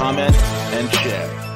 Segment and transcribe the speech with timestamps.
[0.00, 0.34] comment,
[0.72, 1.49] and share.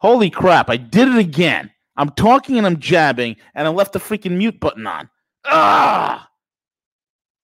[0.00, 1.70] Holy crap, I did it again.
[1.96, 5.10] I'm talking and I'm jabbing, and I left the freaking mute button on.
[5.44, 6.28] Ah!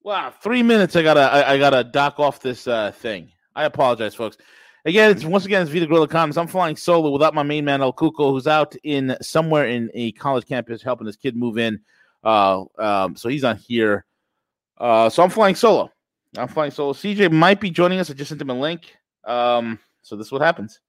[0.03, 0.97] Wow, three minutes.
[0.97, 3.31] I gotta, I, I gotta dock off this uh, thing.
[3.55, 4.39] I apologize, folks.
[4.87, 6.37] Again, it's once again it's Vita Gorilla Comics.
[6.37, 10.13] I'm flying solo without my main man El Cuco, who's out in somewhere in a
[10.13, 11.81] college campus helping his kid move in.
[12.23, 14.05] Uh, um, so he's on here.
[14.79, 15.91] Uh, so I'm flying solo.
[16.39, 16.93] I'm flying solo.
[16.93, 18.11] CJ might be joining us.
[18.11, 18.97] I just sent him a link.
[19.25, 20.81] Um, so this is what happens.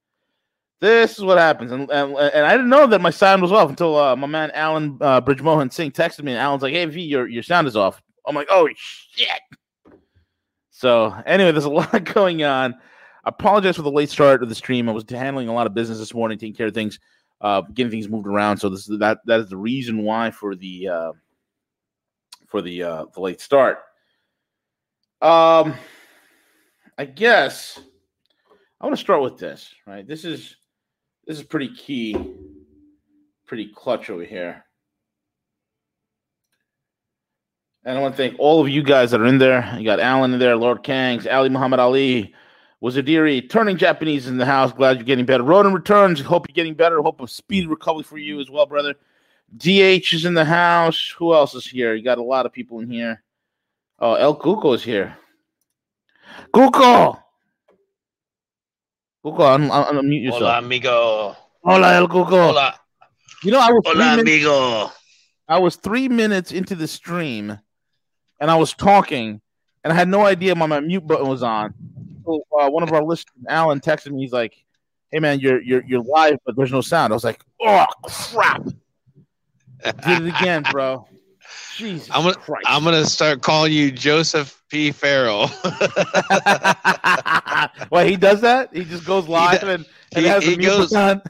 [0.80, 3.68] This is what happens, and, and, and I didn't know that my sound was off
[3.68, 7.00] until uh, my man Alan uh, Bridgemohan Singh texted me, and Alan's like, "Hey V,
[7.00, 9.40] your your sound is off." I'm like, "Oh shit!"
[10.70, 12.74] So anyway, there's a lot going on.
[13.24, 14.88] I apologize for the late start of the stream.
[14.88, 17.00] I was handling a lot of business this morning, taking care of things,
[17.40, 18.58] uh, getting things moved around.
[18.58, 21.12] So this is that that is the reason why for the uh,
[22.46, 23.78] for the uh, the late start.
[25.20, 25.74] Um,
[26.96, 27.80] I guess
[28.80, 29.74] I want to start with this.
[29.84, 30.54] Right, this is
[31.28, 32.16] this is pretty key,
[33.46, 34.64] pretty clutch over here.
[37.84, 39.74] And I want to thank all of you guys that are in there.
[39.78, 42.34] You got Alan in there, Lord Kangs, Ali Muhammad Ali,
[42.82, 44.72] Wazadiri, turning Japanese in the house.
[44.72, 45.44] Glad you're getting better.
[45.44, 46.20] Roden returns.
[46.20, 47.00] Hope you're getting better.
[47.02, 48.94] Hope of speedy recovery for you as well, brother.
[49.56, 51.14] DH is in the house.
[51.18, 51.94] Who else is here?
[51.94, 53.22] You got a lot of people in here.
[53.98, 55.16] Oh, El Cuco is here.
[56.54, 57.22] Cuco!
[59.24, 60.42] Cuco, un- un- unmute yourself.
[60.42, 61.36] Hola, amigo.
[61.64, 62.48] Hola, El Cuco.
[62.50, 62.74] Hola,
[63.42, 64.92] You know, I was, three hola, minutes, amigo.
[65.48, 67.58] I was three minutes into the stream
[68.40, 69.40] and I was talking
[69.84, 71.74] and I had no idea my, my mute button was on.
[72.24, 74.22] So, uh, one of our listeners, Alan, texted me.
[74.22, 74.54] He's like,
[75.10, 78.64] "Hey man, you're you're you're live, but there's no sound." I was like, "Oh crap!"
[78.64, 81.08] Did it again, bro.
[81.76, 82.66] Jesus I'm gonna- Christ!
[82.66, 84.92] I'm gonna start calling you Joseph P.
[84.92, 85.50] Farrell.
[87.90, 88.70] well, he does that.
[88.72, 91.22] He just goes live and, and he- has he mute goes- button.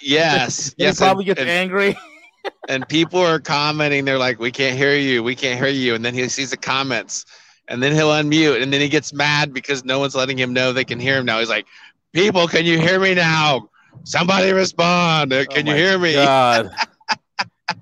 [0.00, 0.98] yes, yes.
[0.98, 1.96] he probably and, gets and, angry.
[2.68, 4.04] and people are commenting.
[4.04, 5.22] They're like, "We can't hear you.
[5.22, 7.24] We can't hear you." And then he sees the comments,
[7.68, 10.72] and then he'll unmute, and then he gets mad because no one's letting him know
[10.72, 11.38] they can hear him now.
[11.38, 11.66] He's like,
[12.12, 13.68] "People, can you hear me now?
[14.04, 15.32] Somebody respond.
[15.32, 16.70] Uh, Can Oh you hear me?" God.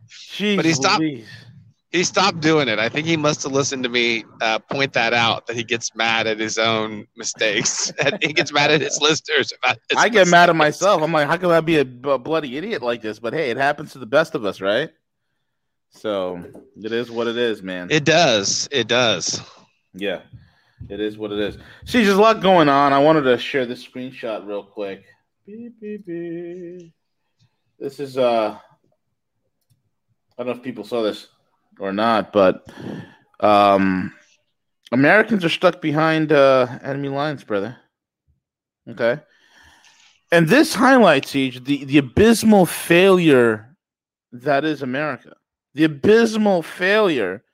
[0.08, 1.26] Jeez But he stopped- Louise.
[1.94, 2.80] He stopped doing it.
[2.80, 5.46] I think he must have listened to me uh, point that out.
[5.46, 7.92] That he gets mad at his own mistakes.
[8.20, 9.52] He gets mad at his listeners.
[9.56, 11.02] About his I get mad at myself.
[11.02, 13.20] I'm like, how can I be a bloody idiot like this?
[13.20, 14.90] But hey, it happens to the best of us, right?
[15.90, 16.42] So
[16.82, 17.86] it is what it is, man.
[17.92, 18.68] It does.
[18.72, 19.40] It does.
[19.92, 20.22] yeah,
[20.88, 21.58] it is what it is.
[21.84, 22.92] See, there's a lot going on.
[22.92, 25.04] I wanted to share this screenshot real quick.
[25.46, 26.92] Beep, beep, beep.
[27.78, 28.58] This is uh,
[30.36, 31.28] I don't know if people saw this
[31.78, 32.66] or not, but
[33.40, 34.12] um,
[34.92, 37.76] Americans are stuck behind uh, enemy lines, brother.
[38.88, 39.20] Okay.
[40.30, 43.76] And this highlights Siege the, the abysmal failure
[44.32, 45.36] that is America.
[45.74, 47.44] The abysmal failure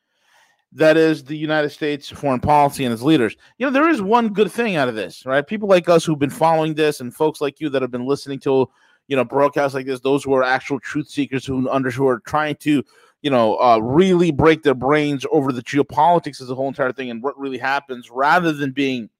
[0.73, 3.37] that is the United States foreign policy and its leaders.
[3.58, 5.46] You know, there is one good thing out of this, right?
[5.46, 8.38] People like us who've been following this and folks like you that have been listening
[8.40, 8.69] to,
[9.08, 12.20] you know, broadcasts like this, those who are actual truth seekers who under who are
[12.20, 12.84] trying to,
[13.22, 17.11] you know, uh, really break their brains over the geopolitics as a whole entire thing
[17.11, 19.11] and what really happens rather than being,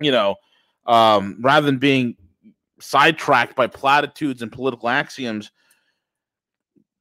[0.00, 0.36] you know,
[0.86, 2.16] um, rather than being
[2.78, 5.50] sidetracked by platitudes and political axioms,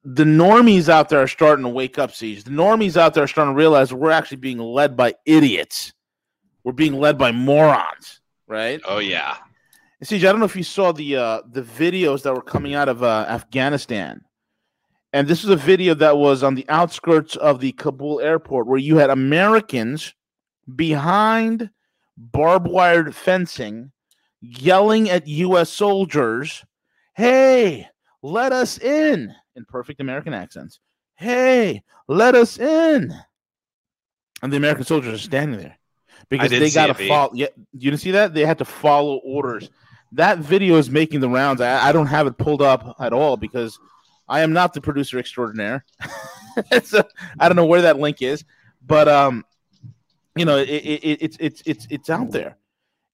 [0.03, 2.43] the normies out there are starting to wake up, Siege.
[2.43, 5.93] The normies out there are starting to realize we're actually being led by idiots.
[6.63, 8.81] We're being led by morons, right?
[8.85, 9.37] Oh yeah.
[9.99, 12.75] And Siege, I don't know if you saw the uh, the videos that were coming
[12.75, 14.21] out of uh, Afghanistan.
[15.15, 18.77] And this is a video that was on the outskirts of the Kabul airport where
[18.77, 20.13] you had Americans
[20.75, 21.69] behind
[22.17, 23.93] barbed wire fencing
[24.41, 26.65] yelling at US soldiers,
[27.13, 27.87] "Hey,
[28.21, 30.81] let us in." in perfect American accents.
[31.15, 33.15] "Hey, let us in."
[34.41, 35.77] And the American soldiers are standing there
[36.27, 37.31] because they got to follow.
[37.33, 38.33] Yeah, you didn't see that?
[38.33, 39.69] They had to follow orders.
[40.11, 41.61] That video is making the rounds.
[41.61, 43.79] I, I don't have it pulled up at all because
[44.27, 45.85] I am not the producer extraordinaire.
[46.83, 47.03] so
[47.39, 48.43] I don't know where that link is,
[48.85, 49.45] but um,
[50.35, 52.57] you know, it, it, it, it's it's it's it's out there.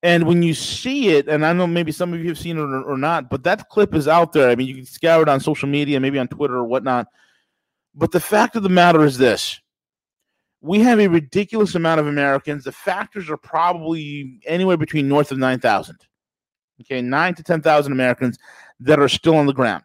[0.03, 2.61] And when you see it, and I know maybe some of you have seen it
[2.61, 4.49] or, or not, but that clip is out there.
[4.49, 7.07] I mean, you can scour it on social media, maybe on Twitter or whatnot.
[7.93, 9.61] But the fact of the matter is this
[10.61, 12.63] we have a ridiculous amount of Americans.
[12.63, 15.97] The factors are probably anywhere between north of 9,000.
[16.81, 18.37] Okay, 9 to 10,000 Americans
[18.79, 19.83] that are still on the ground.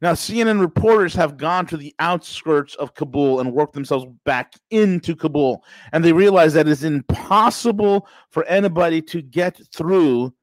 [0.00, 5.14] Now, CNN reporters have gone to the outskirts of Kabul and worked themselves back into
[5.14, 5.64] Kabul.
[5.92, 10.34] And they realize that it's impossible for anybody to get through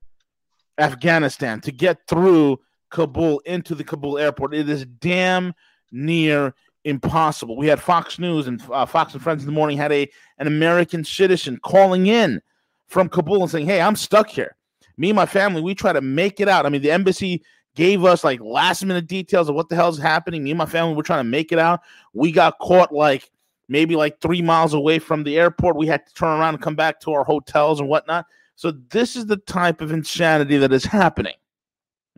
[0.77, 4.53] Afghanistan, to get through Kabul into the Kabul airport.
[4.53, 5.53] It is damn
[5.91, 7.57] near impossible.
[7.57, 10.47] We had Fox News and uh, Fox and Friends in the morning had a an
[10.47, 12.41] American citizen calling in
[12.87, 14.55] from Kabul and saying, "Hey, I'm stuck here.
[14.97, 16.65] Me and my family, we try to make it out.
[16.65, 17.43] I mean, the embassy
[17.75, 20.43] gave us like last minute details of what the hell is happening.
[20.43, 21.81] Me and my family, we're trying to make it out.
[22.13, 23.31] We got caught like
[23.69, 25.77] maybe like three miles away from the airport.
[25.77, 28.25] We had to turn around and come back to our hotels and whatnot.
[28.55, 31.35] So this is the type of insanity that is happening.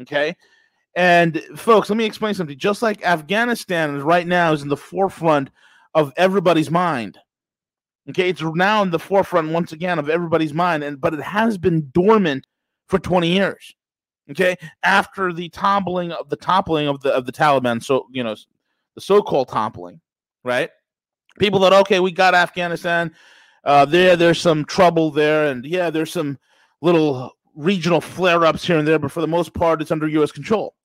[0.01, 0.35] Okay.
[0.95, 2.57] And folks, let me explain something.
[2.57, 5.49] Just like Afghanistan is right now is in the forefront
[5.93, 7.17] of everybody's mind.
[8.09, 11.57] Okay, it's now in the forefront once again of everybody's mind, and but it has
[11.57, 12.45] been dormant
[12.87, 13.73] for 20 years.
[14.31, 18.35] Okay, after the toppling of the toppling of the of the Taliban, so you know,
[18.95, 19.99] the so-called toppling,
[20.43, 20.69] right?
[21.39, 23.13] People thought, okay, we got Afghanistan.
[23.65, 26.37] Uh, there, there's some trouble there, and yeah, there's some
[26.81, 30.31] little regional flare-ups here and there, but for the most part, it's under U.S.
[30.31, 30.75] control.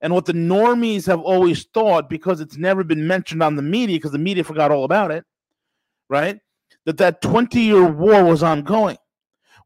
[0.00, 3.96] And what the normies have always thought, because it's never been mentioned on the media,
[3.96, 5.24] because the media forgot all about it,
[6.08, 6.38] right?
[6.86, 8.96] That that 20 year war was ongoing.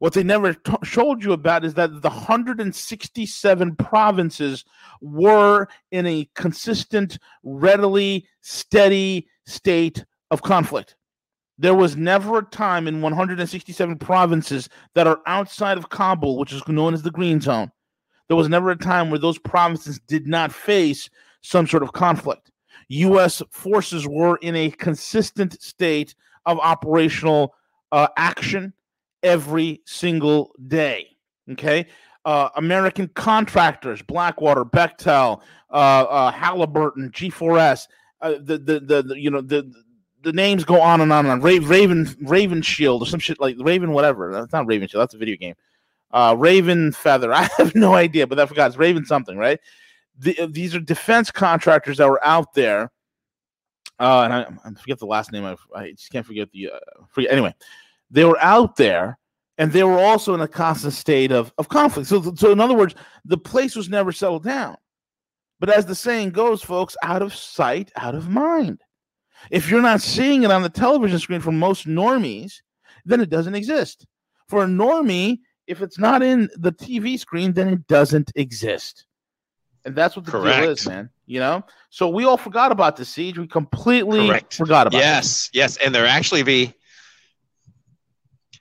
[0.05, 4.63] What they never t- showed you about is that the 167 provinces
[5.01, 10.95] were in a consistent, readily steady state of conflict.
[11.57, 16.61] There was never a time in 167 provinces that are outside of Kabul, which is
[16.67, 17.71] known as the Green Zone.
[18.27, 21.09] There was never a time where those provinces did not face
[21.41, 22.51] some sort of conflict.
[22.89, 23.41] U.S.
[23.49, 26.13] forces were in a consistent state
[26.45, 27.55] of operational
[27.91, 28.71] uh, action
[29.25, 31.07] every single day.
[31.51, 31.87] Okay.
[32.23, 37.87] Uh, American contractors, Blackwater, Bechtel, uh, uh Halliburton, G4S,
[38.21, 39.71] uh, the, the, the, the, you know, the,
[40.23, 41.41] the names go on and on and on.
[41.41, 44.31] Raven, Raven Shield or some shit like Raven, whatever.
[44.33, 45.01] That's not Raven Shield.
[45.01, 45.55] That's a video game.
[46.11, 47.31] Uh, Raven Feather.
[47.33, 48.67] I have no idea, but I forgot.
[48.67, 49.59] It's Raven something, right?
[50.17, 52.91] The, these are defense contractors that were out there.
[53.99, 55.45] Uh, and I, I forget the last name.
[55.45, 56.71] I, I just can't forget the.
[56.71, 57.53] Uh, forget, anyway,
[58.09, 59.17] they were out there
[59.57, 62.09] and they were also in a constant state of, of conflict.
[62.09, 64.75] So, so, in other words, the place was never settled down.
[65.59, 68.81] But as the saying goes, folks, out of sight, out of mind.
[69.51, 72.61] If you're not seeing it on the television screen for most normies,
[73.05, 74.05] then it doesn't exist.
[74.47, 79.05] For a normie, if it's not in the TV screen, then it doesn't exist.
[79.85, 80.61] And that's what the Correct.
[80.61, 81.09] deal is, man.
[81.27, 81.63] You know?
[81.89, 83.37] So we all forgot about the siege.
[83.37, 84.55] We completely Correct.
[84.55, 85.57] forgot about yes, it.
[85.57, 85.85] Yes, yes.
[85.85, 86.73] And they're actually be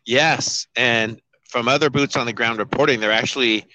[0.06, 3.66] Yes, and from other boots on the ground reporting, they're actually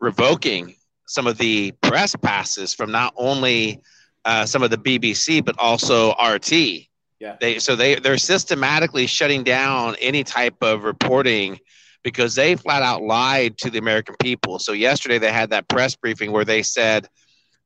[0.00, 0.74] revoking
[1.06, 3.80] some of the press passes from not only
[4.24, 6.52] uh, some of the BBC but also RT.
[7.20, 7.36] Yeah.
[7.40, 11.58] They so they they're systematically shutting down any type of reporting
[12.02, 14.58] because they flat out lied to the American people.
[14.58, 17.08] So yesterday they had that press briefing where they said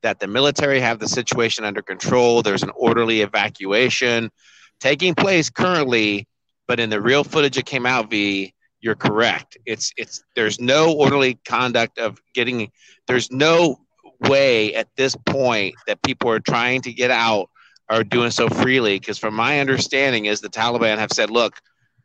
[0.01, 2.41] that the military have the situation under control.
[2.41, 4.31] There's an orderly evacuation
[4.79, 6.25] taking place currently
[6.69, 9.57] but in the real footage that came out, V, you're correct.
[9.65, 12.71] It's it's there's no orderly conduct of getting.
[13.07, 13.79] There's no
[14.21, 17.49] way at this point that people are trying to get out
[17.89, 18.99] are doing so freely.
[18.99, 21.55] Because from my understanding, is the Taliban have said, look,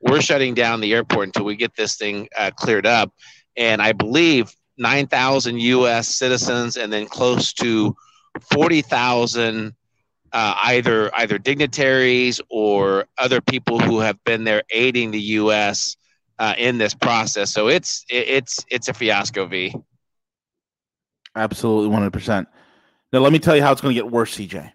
[0.00, 3.12] we're shutting down the airport until we get this thing uh, cleared up.
[3.58, 6.08] And I believe 9,000 U.S.
[6.08, 7.94] citizens and then close to
[8.50, 9.74] 40,000
[10.34, 15.96] uh, either either dignitaries or other people who have been there aiding the U.S.
[16.38, 17.52] Uh, in this process.
[17.52, 19.46] So it's it, it's it's a fiasco.
[19.46, 19.74] V.
[21.36, 22.48] Absolutely, one hundred percent.
[23.12, 24.72] Now let me tell you how it's going to get worse, CJ.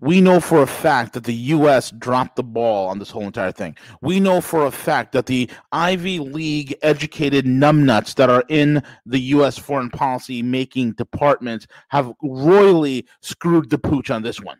[0.00, 1.90] We know for a fact that the U.S.
[1.90, 3.76] dropped the ball on this whole entire thing.
[4.00, 9.20] We know for a fact that the Ivy League educated numbnuts that are in the
[9.20, 9.58] U.S.
[9.58, 14.56] foreign policy making departments have royally screwed the pooch on this one.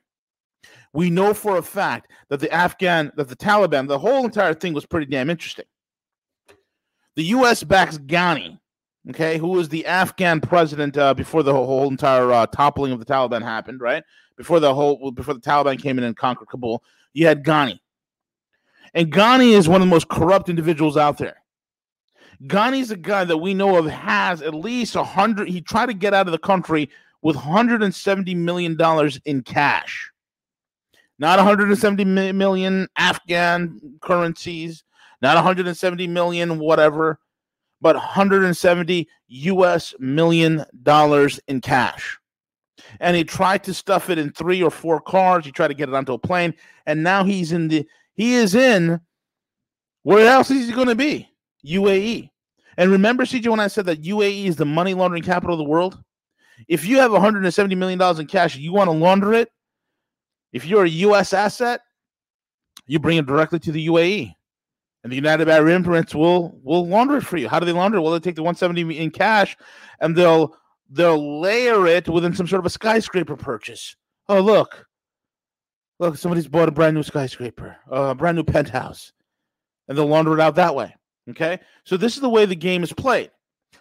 [0.93, 4.75] We know for a fact that the Afghan, that the Taliban, the whole entire thing
[4.75, 5.67] was pretty damn interesting.
[7.17, 7.65] The U.S.
[7.65, 8.59] backs Ghani,
[9.09, 13.07] okay, who was the Afghan president uh, before the whole, entire uh, toppling of the
[13.07, 14.05] Taliban happened, right?
[14.41, 17.79] before the whole before the Taliban came in and conquered Kabul, you had Ghani.
[18.95, 21.37] And Ghani is one of the most corrupt individuals out there.
[22.45, 25.51] Ghani's a guy that we know of has at least a hundred.
[25.51, 26.89] He tried to get out of the country
[27.21, 30.11] with 170 million dollars in cash,
[31.19, 32.03] not 170
[32.33, 34.85] million Afghan currencies,
[35.21, 37.21] not 170 million whatever,
[37.81, 39.95] but 170 U.S.
[39.99, 42.19] million dollars in cash
[42.99, 45.45] and he tried to stuff it in three or four cars.
[45.45, 46.55] He tried to get it onto a plane,
[46.87, 49.01] and now he's in the he is in
[50.03, 51.29] where else is he going to be?
[51.65, 52.31] UAE.
[52.77, 55.71] And remember, CJ, when I said that UAE is the money laundering capital of the
[55.71, 56.03] world?
[56.69, 59.51] If you have 170 million dollars in cash, you want to launder it.
[60.53, 61.33] If you're a U.S.
[61.33, 61.81] asset,
[62.87, 64.35] you bring it directly to the UAE,
[65.03, 67.49] and the United Arab Emirates will will launder it for you.
[67.49, 68.01] How do they launder?
[68.01, 69.57] Well, they take the 170 in cash,
[70.01, 70.57] and they'll
[70.91, 73.97] they'll layer it within some sort of a skyscraper purchase.
[74.29, 74.87] Oh, look.
[75.99, 79.13] Look, somebody's bought a brand new skyscraper, a brand new penthouse,
[79.87, 80.95] and they'll launder it out that way.
[81.29, 81.59] Okay.
[81.85, 83.31] So this is the way the game is played.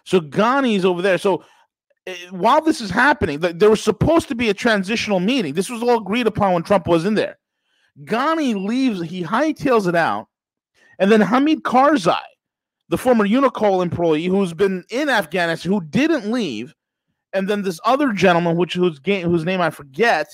[0.04, 1.18] So Ghani's over there.
[1.18, 1.44] So
[2.06, 5.54] uh, while this is happening, there was supposed to be a transitional meeting.
[5.54, 7.38] This was all agreed upon when Trump was in there.
[8.04, 10.28] Ghani leaves, he hightails it out.
[11.00, 12.20] And then Hamid Karzai,
[12.90, 16.74] the former Unocal employee who's been in Afghanistan, who didn't leave,
[17.32, 20.28] and then this other gentleman, which whose whose name I forget,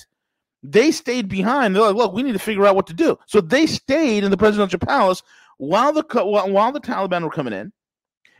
[0.61, 1.73] they stayed behind.
[1.73, 3.17] They're like, look, we need to figure out what to do.
[3.27, 5.23] So they stayed in the presidential palace
[5.57, 7.71] while the while the Taliban were coming in,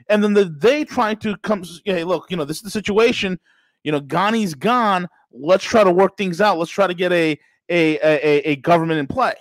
[0.09, 1.63] and then the, they tried to come.
[1.85, 3.39] Hey, look, you know this is the situation.
[3.83, 5.07] You know, Ghani's gone.
[5.31, 6.57] Let's try to work things out.
[6.57, 9.33] Let's try to get a a a, a government in play.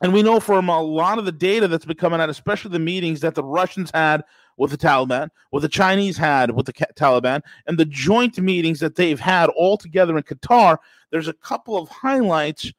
[0.00, 2.78] And we know from a lot of the data that's been coming out, especially the
[2.78, 4.22] meetings that the Russians had
[4.56, 8.96] with the Taliban, what the Chinese had with the Taliban, and the joint meetings that
[8.96, 10.78] they've had all together in Qatar,
[11.10, 12.72] there's a couple of highlights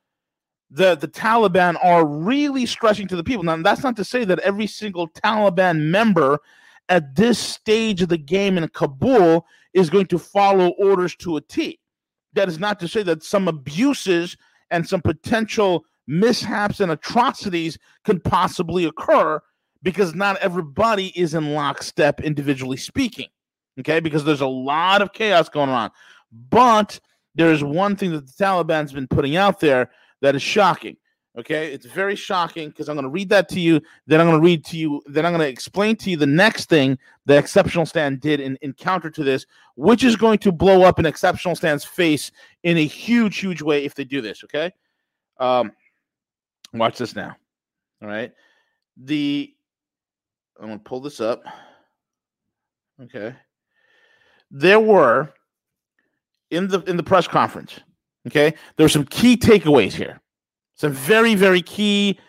[0.72, 3.44] that the Taliban are really stressing to the people.
[3.44, 6.40] Now, that's not to say that every single Taliban member
[6.90, 11.42] at this stage of the game in Kabul is going to follow orders to a
[11.42, 11.80] T.
[12.34, 14.38] That is not to say that some abuses
[14.70, 19.40] and some potential mishaps and atrocities could possibly occur
[19.84, 23.28] because not everybody is in lockstep individually speaking.
[23.80, 25.92] Okay, because there's a lot of chaos going on.
[26.50, 27.00] But
[27.36, 30.98] there's one thing that the Taliban's been putting out there that is shocking.
[31.38, 33.80] Okay, it's very shocking because I'm going to read that to you.
[34.08, 35.02] Then I'm going to read to you.
[35.06, 36.98] Then I'm going to explain to you the next thing
[37.28, 41.06] that Exceptionalistan did in, in counter to this, which is going to blow up an
[41.06, 42.32] Exceptionalistan's face
[42.64, 44.44] in a huge, huge way if they do this.
[44.44, 44.74] Okay,
[45.40, 45.72] um,
[46.74, 47.36] watch this now.
[48.02, 48.32] All right,
[48.98, 49.54] the
[50.60, 51.44] I'm going to pull this up.
[53.02, 53.36] Okay,
[54.52, 55.34] there were
[56.52, 57.80] in the in the press conference.
[58.28, 60.20] Okay, there are some key takeaways here.
[60.76, 62.20] Some very, very key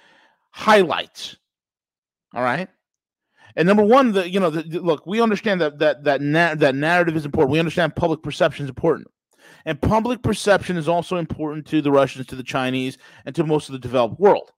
[0.50, 1.36] highlights.
[2.34, 2.68] All right.
[3.56, 6.54] And number one, the you know, the, the, look, we understand that that that na-
[6.54, 7.52] that narrative is important.
[7.52, 9.08] We understand public perception is important,
[9.64, 13.68] and public perception is also important to the Russians, to the Chinese, and to most
[13.68, 14.52] of the developed world.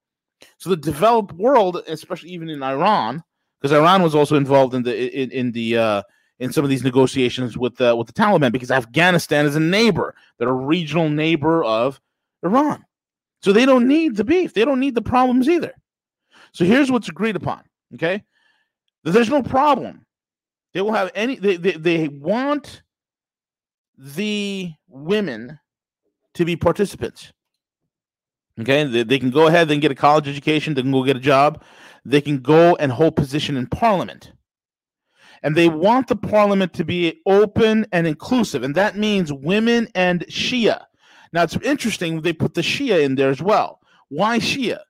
[0.58, 3.22] So the developed world, especially even in Iran,
[3.60, 6.02] because Iran was also involved in the in, in the uh,
[6.38, 10.14] in some of these negotiations with uh, with the Taliban, because Afghanistan is a neighbor,
[10.38, 12.00] they're a regional neighbor of
[12.42, 12.84] Iran.
[13.42, 14.54] So they don't need the beef.
[14.54, 15.74] They don't need the problems either.
[16.52, 17.62] So here's what's agreed upon.
[17.94, 18.22] Okay.
[19.04, 20.06] There's no problem.
[20.74, 22.82] They will have any, they, they, they want
[23.98, 25.58] the women
[26.34, 27.32] to be participants.
[28.60, 28.84] Okay.
[28.84, 30.74] They, they can go ahead and get a college education.
[30.74, 31.62] They can go get a job.
[32.04, 34.32] They can go and hold position in parliament.
[35.42, 38.62] And they want the parliament to be open and inclusive.
[38.62, 40.84] And that means women and Shia.
[41.32, 43.80] Now it's interesting they put the Shia in there as well.
[44.08, 44.80] Why Shia?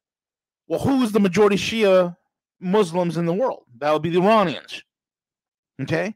[0.66, 2.16] Well, who is the majority Shia
[2.61, 3.64] Muslims in the world?
[3.79, 4.83] That would be the Iranians.
[5.81, 6.14] Okay.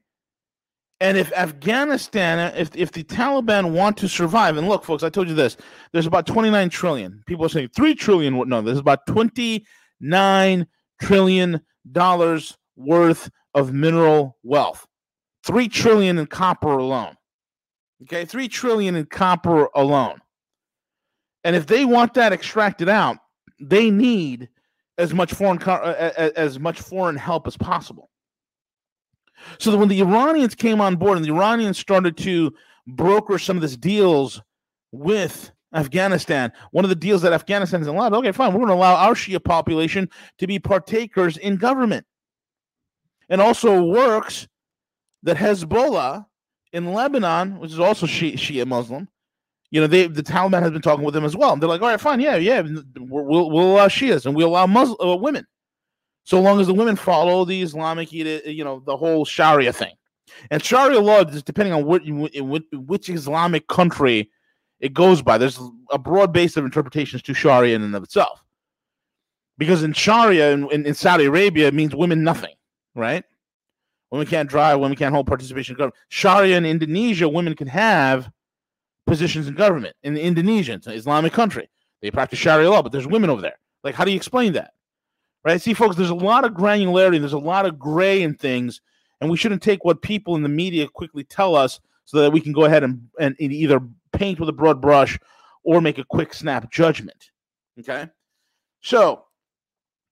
[1.01, 5.29] And if Afghanistan, if, if the Taliban want to survive, and look, folks, I told
[5.29, 5.57] you this,
[5.93, 7.23] there's about 29 trillion.
[7.27, 8.49] People are saying 3 trillion.
[8.49, 10.67] No, there's about 29
[11.03, 11.61] trillion
[11.93, 14.87] dollars worth of mineral wealth.
[15.45, 17.17] 3 trillion in copper alone.
[18.03, 20.21] Okay, three trillion in copper alone.
[21.45, 23.19] And if they want that extracted out,
[23.61, 24.49] they need
[24.99, 28.11] as much foreign as much foreign help as possible.
[29.59, 32.53] So that when the Iranians came on board and the Iranians started to
[32.87, 34.43] broker some of these deals
[34.93, 38.75] with Afghanistan, one of the deals that Afghanistan has allowed, okay, fine, we're going to
[38.75, 42.07] allow our Shia population to be partakers in government.
[43.29, 44.47] And also works
[45.25, 46.27] that Hezbollah
[46.73, 49.09] in Lebanon, which is also Shia, Shia Muslim,
[49.71, 51.53] you know, they the Taliban has been talking with them as well.
[51.53, 52.63] And they're like, all right, fine, yeah, yeah,
[52.97, 55.45] we'll we'll allow Shias and we'll allow Muslim uh, women,
[56.27, 59.95] so long as the women follow the Islamic, you know, the whole Sharia thing.
[60.51, 64.29] And Sharia law is depending on what which, which Islamic country
[64.81, 65.39] it goes by.
[65.39, 65.61] There's
[65.93, 68.43] a broad base of interpretations to Sharia in and of itself.
[69.57, 72.57] Because in Sharia in, in, in Saudi Arabia, it means women nothing,
[72.97, 73.25] right?
[74.11, 74.81] Women can't drive.
[74.81, 75.95] Women can't hold participation in government.
[76.09, 78.29] Sharia in Indonesia, women can have
[79.07, 79.95] positions in government.
[80.03, 81.71] In Indonesia, it's an Islamic country.
[82.03, 83.59] They practice Sharia law, but there's women over there.
[83.85, 84.73] Like, how do you explain that?
[85.47, 85.63] Right?
[85.63, 87.21] See, folks, there's a lot of granularity.
[87.21, 88.81] There's a lot of gray in things,
[89.21, 92.41] and we shouldn't take what people in the media quickly tell us so that we
[92.41, 93.81] can go ahead and, and either
[94.11, 95.17] paint with a broad brush
[95.63, 97.31] or make a quick snap judgment.
[97.79, 98.09] Okay?
[98.81, 99.23] So,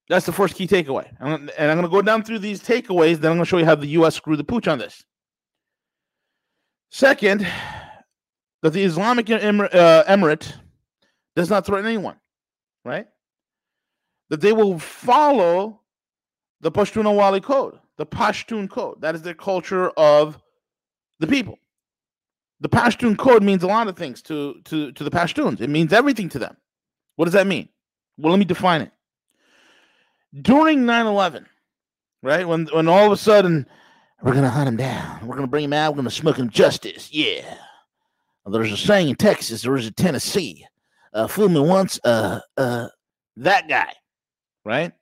[0.08, 1.08] that's the first key takeaway.
[1.18, 3.16] and I'm going to go down through these takeaways.
[3.16, 4.14] Then I'm going to show you how the U.S.
[4.14, 5.04] screwed the pooch on this.
[6.92, 7.44] Second,
[8.62, 10.52] that the Islamic Emir- uh, Emirate
[11.34, 12.20] does not threaten anyone,
[12.84, 13.08] right?
[14.30, 15.80] That they will follow
[16.60, 19.00] the Pashtunwali code, the Pashtun code.
[19.00, 20.38] That is their culture of
[21.20, 21.58] the people.
[22.60, 25.60] The Pashtun code means a lot of things to, to, to the Pashtuns.
[25.60, 26.56] It means everything to them.
[27.16, 27.68] What does that mean?
[28.16, 28.92] Well, let me define it
[30.42, 31.46] during 9-11
[32.22, 33.66] right when when all of a sudden
[34.22, 37.08] we're gonna hunt him down we're gonna bring him out we're gonna smoke him justice
[37.12, 37.56] yeah
[38.46, 40.66] there's a saying in texas there's a tennessee
[41.12, 42.88] uh fool me once uh uh
[43.36, 43.92] that guy
[44.64, 44.92] right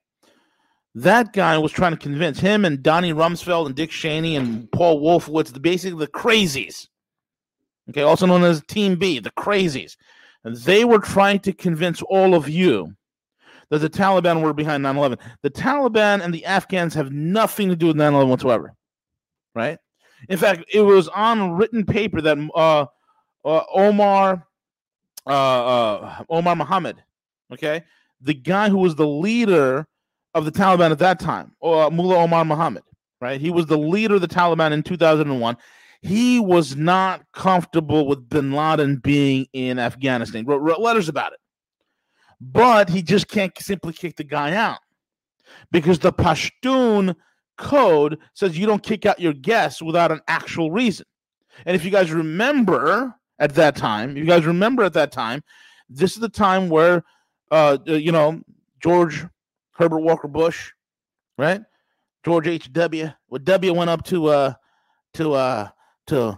[0.95, 5.01] that guy was trying to convince him and donnie rumsfeld and dick cheney and paul
[5.01, 6.87] wolfowitz the basically the crazies
[7.89, 9.95] okay also known as team b the crazies
[10.43, 12.95] and they were trying to convince all of you
[13.69, 15.17] that the Taliban were behind 9 11.
[15.41, 18.75] The Taliban and the Afghans have nothing to do with 9 11 whatsoever.
[19.55, 19.79] Right?
[20.29, 22.85] In fact, it was on written paper that uh,
[23.45, 24.45] uh, Omar
[25.25, 27.01] uh, uh, Omar Muhammad,
[27.51, 27.83] okay,
[28.23, 29.85] the guy who was the leader
[30.33, 32.83] of the Taliban at that time, uh, Mullah Omar Muhammad,
[33.21, 33.39] right?
[33.39, 35.57] He was the leader of the Taliban in 2001.
[36.01, 40.45] He was not comfortable with bin Laden being in Afghanistan.
[40.45, 41.39] Wrote, wrote letters about it.
[42.41, 44.79] But he just can't simply kick the guy out
[45.71, 47.15] because the Pashtun
[47.57, 51.05] code says you don't kick out your guests without an actual reason.
[51.65, 55.43] And if you guys remember at that time, you guys remember at that time,
[55.89, 57.03] this is the time where,
[57.53, 58.41] uh, you know,
[58.81, 59.25] George
[59.73, 60.71] Herbert Walker Bush,
[61.37, 61.61] right?
[62.25, 62.71] George H.
[62.73, 63.11] W.
[63.29, 64.53] Well, W went up to uh
[65.13, 65.69] to uh
[66.07, 66.37] to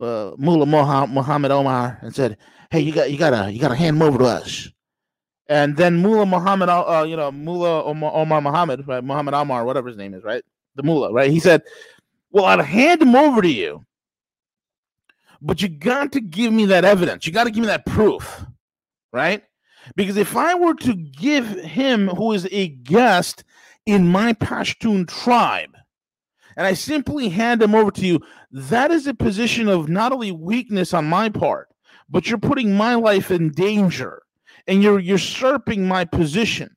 [0.00, 0.66] uh Mullah
[1.08, 2.38] Muhammad Omar and said,
[2.70, 4.68] "Hey, you got you gotta you gotta hand him over to us."
[5.48, 9.02] And then Mullah Muhammad, uh, uh, you know, Mullah Omar, Omar Muhammad, right?
[9.02, 10.42] Muhammad Omar, whatever his name is, right?
[10.76, 11.30] The Mullah, right?
[11.30, 11.62] He said,
[12.30, 13.84] "Well, I'll hand him over to you,
[15.42, 17.26] but you got to give me that evidence.
[17.26, 18.46] You got to give me that proof,
[19.12, 19.42] right?
[19.96, 23.44] Because if I were to give him, who is a guest
[23.86, 25.76] in my Pashtun tribe,
[26.56, 28.20] and I simply hand him over to you,
[28.50, 31.68] that is a position of not only weakness on my part,
[32.08, 34.22] but you're putting my life in danger
[34.66, 36.74] and you're usurping my position.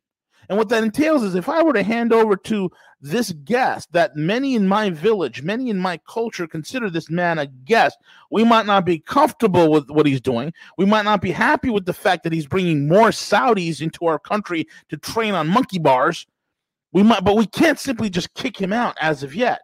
[0.49, 4.15] And what that entails is if I were to hand over to this guest that
[4.15, 7.97] many in my village, many in my culture consider this man a guest.
[8.31, 10.53] We might not be comfortable with what he's doing.
[10.77, 14.19] We might not be happy with the fact that he's bringing more Saudis into our
[14.19, 16.25] country to train on monkey bars.
[16.91, 19.61] We might, but we can't simply just kick him out as of yet.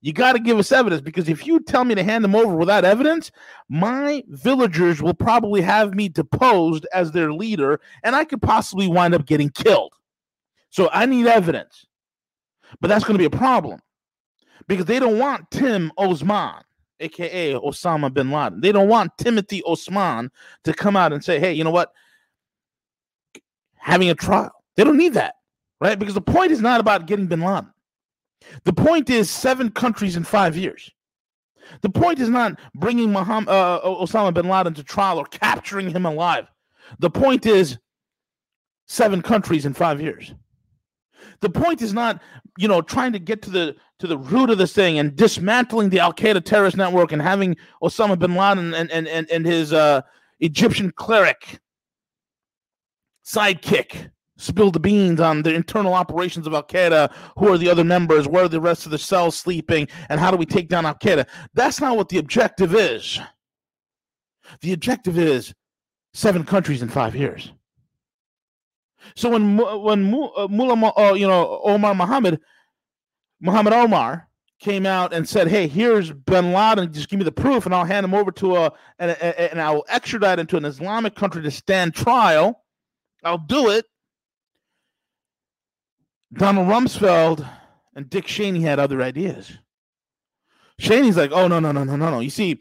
[0.00, 2.54] You got to give us evidence because if you tell me to hand him over
[2.54, 3.32] without evidence,
[3.68, 9.14] my villagers will probably have me deposed as their leader, and I could possibly wind
[9.14, 9.92] up getting killed.
[10.70, 11.87] So I need evidence.
[12.80, 13.80] But that's going to be a problem
[14.66, 16.62] because they don't want Tim Osman,
[17.00, 18.60] aka Osama bin Laden.
[18.60, 20.30] They don't want Timothy Osman
[20.64, 21.92] to come out and say, hey, you know what?
[23.76, 24.52] Having a trial.
[24.76, 25.34] They don't need that,
[25.80, 25.98] right?
[25.98, 27.72] Because the point is not about getting bin Laden.
[28.64, 30.90] The point is seven countries in five years.
[31.82, 36.06] The point is not bringing Muhammad, uh, Osama bin Laden to trial or capturing him
[36.06, 36.46] alive.
[36.98, 37.78] The point is
[38.86, 40.32] seven countries in five years.
[41.40, 42.20] The point is not,
[42.56, 45.90] you know, trying to get to the to the root of this thing and dismantling
[45.90, 49.72] the Al Qaeda terrorist network and having Osama bin Laden and and and, and his
[49.72, 50.02] uh,
[50.40, 51.60] Egyptian cleric
[53.24, 57.12] sidekick spill the beans on the internal operations of Al Qaeda.
[57.38, 58.26] Who are the other members?
[58.26, 59.88] Where are the rest of the cells sleeping?
[60.08, 61.26] And how do we take down Al Qaeda?
[61.54, 63.20] That's not what the objective is.
[64.60, 65.52] The objective is
[66.14, 67.52] seven countries in five years.
[69.14, 72.40] So when when uh, Mullah, uh, you know, Omar Muhammad,
[73.40, 76.92] Muhammad Omar came out and said, "Hey, here's Bin Laden.
[76.92, 79.70] Just give me the proof, and I'll hand him over to a and, and I
[79.70, 82.64] will extradite him to an Islamic country to stand trial.
[83.24, 83.86] I'll do it."
[86.32, 87.48] Donald Rumsfeld
[87.94, 89.52] and Dick Cheney had other ideas.
[90.80, 92.20] Cheney's like, "Oh no, no, no, no, no, no.
[92.20, 92.60] You see,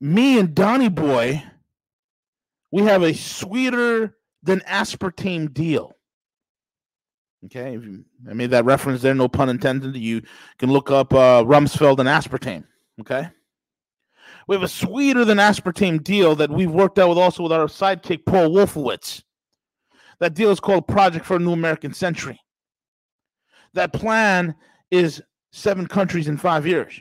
[0.00, 1.42] me and Donnie Boy,
[2.70, 5.92] we have a sweeter." Than aspartame deal.
[7.46, 7.78] Okay,
[8.28, 9.96] I made that reference there, no pun intended.
[9.96, 10.22] You
[10.58, 12.64] can look up uh, Rumsfeld and aspartame.
[13.00, 13.28] Okay,
[14.46, 17.66] we have a sweeter than aspartame deal that we've worked out with also with our
[17.66, 19.22] sidekick Paul Wolfowitz.
[20.20, 22.40] That deal is called Project for a New American Century.
[23.74, 24.54] That plan
[24.90, 25.20] is
[25.52, 27.00] seven countries in five years,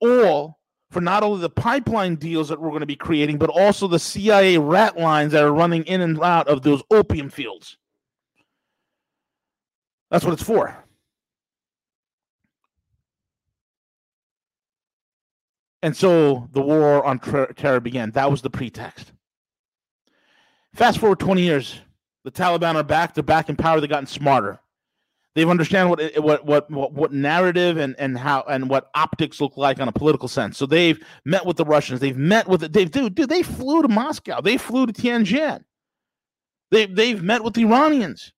[0.00, 0.58] all
[0.92, 3.98] for not only the pipeline deals that we're going to be creating, but also the
[3.98, 7.78] CIA rat lines that are running in and out of those opium fields.
[10.10, 10.84] That's what it's for.
[15.82, 18.10] And so the war on ter- terror began.
[18.10, 19.12] That was the pretext.
[20.74, 21.80] Fast forward 20 years,
[22.24, 23.14] the Taliban are back.
[23.14, 23.80] They're back in power.
[23.80, 24.60] They've gotten smarter.
[25.34, 29.56] They understand what what what what, what narrative and, and how and what optics look
[29.56, 30.58] like on a political sense.
[30.58, 32.00] So they've met with the Russians.
[32.00, 34.40] They've met with the they dude, dude, they flew to Moscow.
[34.42, 35.64] They flew to Tianjin.
[36.70, 38.32] They they've met with the Iranians.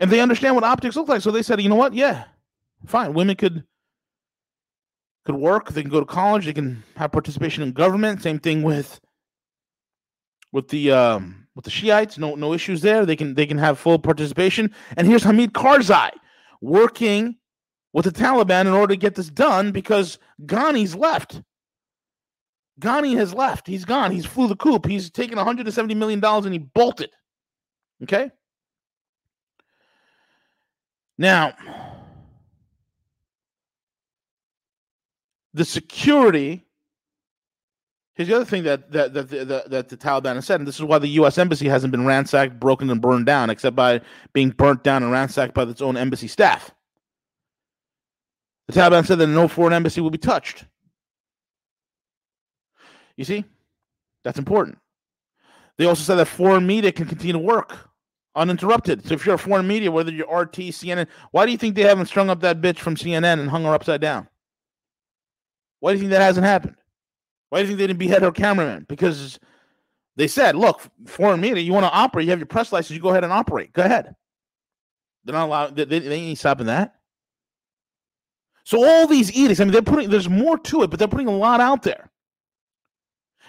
[0.00, 1.22] And they understand what optics look like.
[1.22, 1.92] So they said, you know what?
[1.92, 2.24] Yeah,
[2.86, 3.14] fine.
[3.14, 3.64] Women could
[5.24, 5.70] could work.
[5.70, 6.46] They can go to college.
[6.46, 8.22] They can have participation in government.
[8.22, 9.00] Same thing with
[10.52, 12.18] with the um, with the Shiites.
[12.18, 13.04] No, no issues there.
[13.04, 14.72] They can they can have full participation.
[14.96, 16.10] And here's Hamid Karzai
[16.60, 17.34] working
[17.92, 21.42] with the Taliban in order to get this done because Ghani's left.
[22.80, 23.66] Ghani has left.
[23.66, 24.12] He's gone.
[24.12, 24.86] He's flew the coop.
[24.86, 27.10] He's taken 170 million dollars and he bolted.
[28.04, 28.30] Okay.
[31.18, 31.54] Now,
[35.54, 36.67] the security.
[38.18, 40.82] Here's the other thing that that that that the Taliban has said, and this is
[40.82, 41.38] why the U.S.
[41.38, 44.00] embassy hasn't been ransacked, broken, and burned down, except by
[44.32, 46.72] being burnt down and ransacked by its own embassy staff.
[48.66, 50.64] The Taliban said that no foreign embassy will be touched.
[53.16, 53.44] You see,
[54.24, 54.78] that's important.
[55.76, 57.88] They also said that foreign media can continue to work
[58.34, 59.06] uninterrupted.
[59.06, 61.82] So if you're a foreign media, whether you're RT, CNN, why do you think they
[61.82, 64.26] haven't strung up that bitch from CNN and hung her upside down?
[65.78, 66.74] Why do you think that hasn't happened?
[67.50, 68.86] Why do you think they didn't behead her cameraman?
[68.88, 69.38] Because
[70.16, 73.00] they said, look, foreign media, you want to operate, you have your press license, you
[73.02, 73.72] go ahead and operate.
[73.72, 74.14] Go ahead.
[75.24, 76.94] They're not allowed, they, they, ain't stopping that.
[78.64, 81.28] So all these edicts, I mean, they're putting, there's more to it, but they're putting
[81.28, 82.10] a lot out there.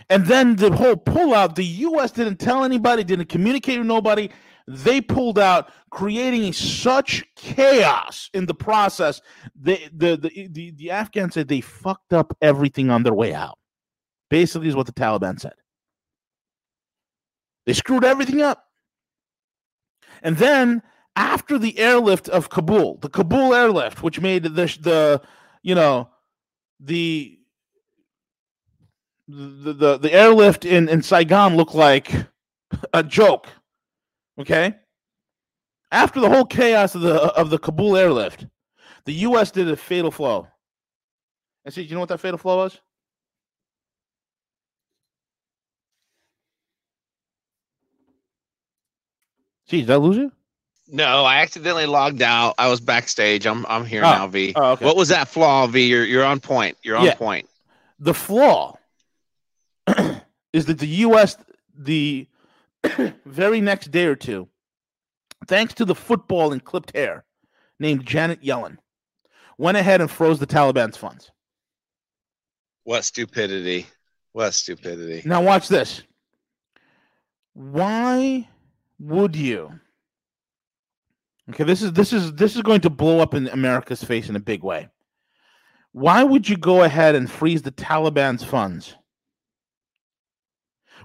[0.10, 2.12] And then the whole pullout, the U.S.
[2.12, 4.30] didn't tell anybody, didn't communicate with nobody.
[4.68, 9.22] They pulled out, creating such chaos in the process.
[9.60, 13.59] The, the, the, the, the Afghans said they fucked up everything on their way out.
[14.30, 15.54] Basically, is what the Taliban said.
[17.66, 18.66] They screwed everything up.
[20.22, 20.82] And then
[21.16, 25.22] after the airlift of Kabul, the Kabul airlift, which made the the
[25.62, 26.10] you know
[26.80, 27.38] the
[29.28, 32.12] the the, the airlift in, in Saigon look like
[32.94, 33.48] a joke.
[34.40, 34.76] Okay?
[35.92, 38.46] After the whole chaos of the of the Kabul airlift,
[39.06, 40.48] the US did a fatal flaw.
[41.66, 42.80] And see, you know what that fatal flaw was?
[49.70, 50.32] Geez, did I lose you?
[50.88, 52.56] No, I accidentally logged out.
[52.58, 53.46] I was backstage.
[53.46, 54.12] I'm I'm here Oh.
[54.12, 54.54] now, V.
[54.56, 54.86] Oh, okay.
[54.86, 55.88] What was that flaw, V?
[55.88, 56.78] You're you're on point.
[56.84, 57.16] You're on Yeah.
[57.16, 57.48] point.
[58.00, 58.76] the flaw
[60.54, 61.38] is that the U.S.
[61.78, 62.28] the
[63.26, 64.48] very next day or two,
[65.48, 67.24] thanks to the football and clipped hair
[67.80, 68.78] named Janet Yellen,
[69.58, 71.30] went ahead and froze the Taliban's funds.
[72.86, 73.86] What stupidity.
[74.32, 75.22] What stupidity.
[75.28, 76.02] Now watch this.
[77.54, 78.48] Why
[79.00, 79.80] would you?
[81.50, 84.36] Okay, this is this is this is going to blow up in America's face in
[84.36, 84.90] a big way.
[85.92, 88.96] Why would you go ahead and freeze the Taliban's funds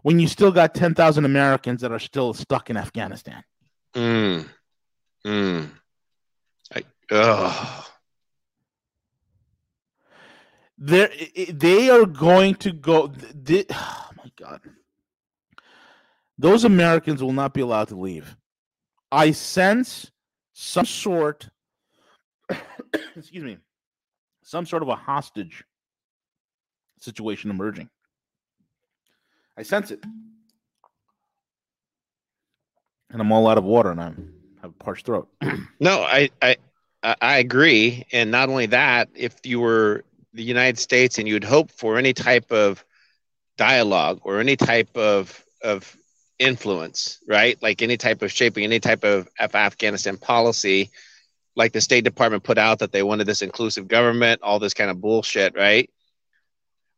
[0.02, 3.42] when you still got 10,000 Americans that are still stuck in Afghanistan?
[3.94, 4.46] Mm.
[5.26, 5.70] Mm.
[6.74, 7.84] I, ugh.
[10.76, 11.10] They're,
[11.48, 13.08] they are going to go.
[13.08, 14.60] th- oh my God.
[16.38, 18.36] Those Americans will not be allowed to leave.
[19.10, 20.10] I sense
[20.52, 21.48] some sort,
[23.16, 23.58] excuse me,
[24.42, 25.64] some sort of a hostage
[27.00, 27.88] situation emerging.
[29.56, 30.02] I sense it.
[33.10, 34.06] And I'm all out of water and I
[34.62, 35.28] have a parched throat.
[35.80, 36.56] No, I, I
[37.02, 38.06] I agree.
[38.12, 42.14] And not only that, if you were the United States and you'd hope for any
[42.14, 42.84] type of
[43.58, 45.96] dialogue or any type of of
[46.44, 47.60] influence, right?
[47.62, 50.90] Like any type of shaping, any type of Af- Afghanistan policy,
[51.56, 54.90] like the State Department put out that they wanted this inclusive government, all this kind
[54.90, 55.90] of bullshit, right?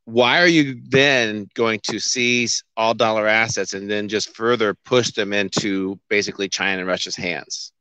[0.07, 5.13] Why are you then going to seize all dollar assets and then just further push
[5.13, 7.73] them into basically China and Russia's hands?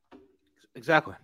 [0.76, 1.16] Exactly.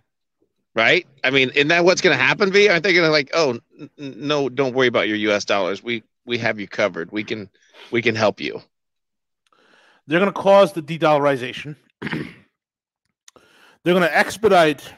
[0.74, 1.06] right?
[1.24, 2.52] I mean, isn't that what's going to happen?
[2.52, 2.68] V?
[2.68, 5.44] Aren't they going to like, oh, n- no, don't worry about your U.S.
[5.44, 5.82] dollars.
[5.82, 7.10] We we have you covered.
[7.12, 7.50] We can
[7.90, 8.62] we can help you.
[10.06, 11.76] They're going to cause the de-dollarization.
[13.84, 14.92] They're going to expedite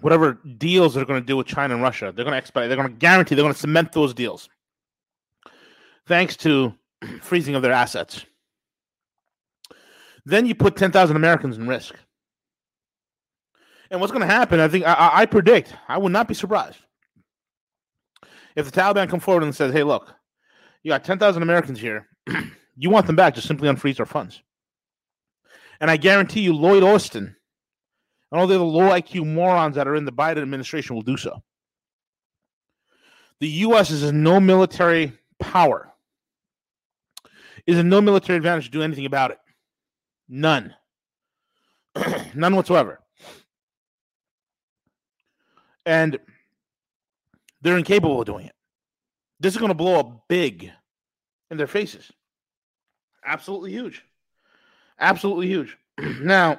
[0.00, 2.12] whatever deals they're going to do with China and Russia.
[2.14, 2.68] They're going to expedite.
[2.68, 3.34] They're going to guarantee.
[3.34, 4.48] They're going to cement those deals,
[6.06, 6.74] thanks to
[7.20, 8.24] freezing of their assets.
[10.26, 11.94] Then you put ten thousand Americans in risk.
[13.90, 14.60] And what's going to happen?
[14.60, 15.74] I think I, I predict.
[15.88, 16.78] I would not be surprised
[18.54, 20.14] if the Taliban come forward and says, "Hey, look,
[20.82, 22.06] you got ten thousand Americans here."
[22.80, 24.42] you want them back, just simply unfreeze our funds.
[25.80, 27.36] And I guarantee you, Lloyd Austin
[28.32, 31.18] and all the other low IQ morons that are in the Biden administration will do
[31.18, 31.42] so.
[33.40, 33.90] The U.S.
[33.90, 35.92] is in no military power,
[37.66, 39.38] is in no military advantage to do anything about it.
[40.28, 40.74] None.
[42.34, 43.00] None whatsoever.
[45.84, 46.18] And
[47.60, 48.54] they're incapable of doing it.
[49.38, 50.70] This is going to blow up big
[51.50, 52.10] in their faces.
[53.24, 54.04] Absolutely huge.
[54.98, 55.76] Absolutely huge.
[56.20, 56.58] now,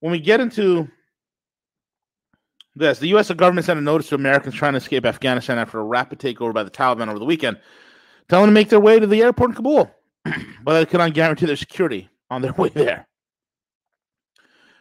[0.00, 0.88] when we get into
[2.74, 3.30] this, the U.S.
[3.30, 6.62] government sent a notice to Americans trying to escape Afghanistan after a rapid takeover by
[6.62, 7.58] the Taliban over the weekend,
[8.28, 9.90] telling them to make their way to the airport in Kabul,
[10.62, 12.08] but they cannot guarantee their security.
[12.30, 13.06] on their way there.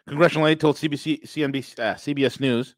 [0.08, 2.76] Congressional aide told CBC, CNBC, uh, CBS News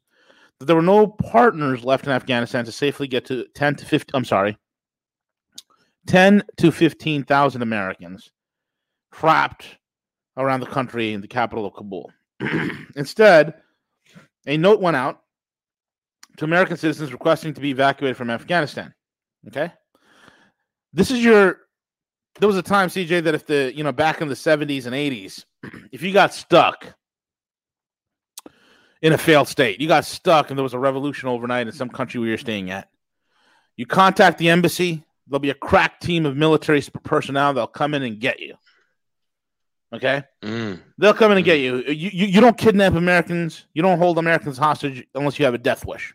[0.58, 4.10] that there were no partners left in Afghanistan to safely get to 10 to 15.
[4.14, 4.58] I'm sorry,
[6.06, 8.30] 10 to 15,000 Americans
[9.12, 9.66] trapped
[10.36, 12.10] around the country in the capital of Kabul.
[12.96, 13.54] Instead,
[14.46, 15.22] a note went out
[16.38, 18.94] to American citizens requesting to be evacuated from Afghanistan.
[19.48, 19.72] Okay.
[20.92, 21.58] This is your
[22.40, 24.94] there was a time, CJ, that if the you know back in the 70s and
[24.94, 25.44] 80s,
[25.92, 26.94] if you got stuck
[29.00, 31.88] in a failed state, you got stuck and there was a revolution overnight in some
[31.88, 32.88] country where you're staying at,
[33.76, 35.04] you contact the embassy.
[35.28, 37.54] There'll be a crack team of military personnel.
[37.54, 38.54] They'll come in and get you.
[39.94, 40.80] Okay, Mm.
[40.96, 41.76] they'll come in and get you.
[41.86, 42.26] You, you.
[42.26, 43.66] you don't kidnap Americans.
[43.74, 46.14] You don't hold Americans hostage unless you have a death wish.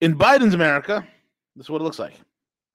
[0.00, 1.06] In Biden's America,
[1.56, 2.14] this is what it looks like.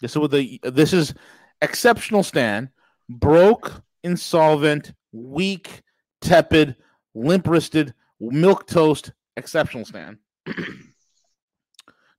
[0.01, 1.13] This is what the this is
[1.61, 2.69] Exceptionalistan,
[3.07, 5.81] broke, insolvent, weak,
[6.19, 6.75] tepid,
[7.13, 10.17] limp wristed, milk toast, Exceptionalistan.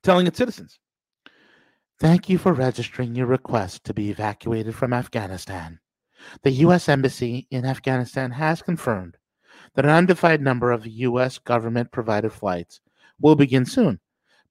[0.02, 0.78] telling its citizens.
[1.98, 5.80] Thank you for registering your request to be evacuated from Afghanistan.
[6.42, 6.88] The U.S.
[6.88, 9.16] Embassy in Afghanistan has confirmed
[9.74, 11.38] that an undefined number of U.S.
[11.38, 12.80] government provided flights
[13.20, 14.00] will begin soon.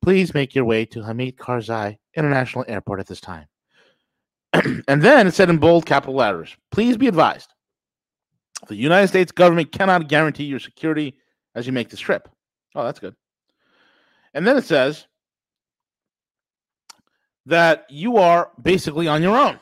[0.01, 3.45] Please make your way to Hamid Karzai International Airport at this time.
[4.87, 7.51] and then it said in bold capital letters Please be advised
[8.67, 11.17] the United States government cannot guarantee your security
[11.53, 12.27] as you make this trip.
[12.73, 13.15] Oh, that's good.
[14.33, 15.05] And then it says
[17.45, 19.59] that you are basically on your own.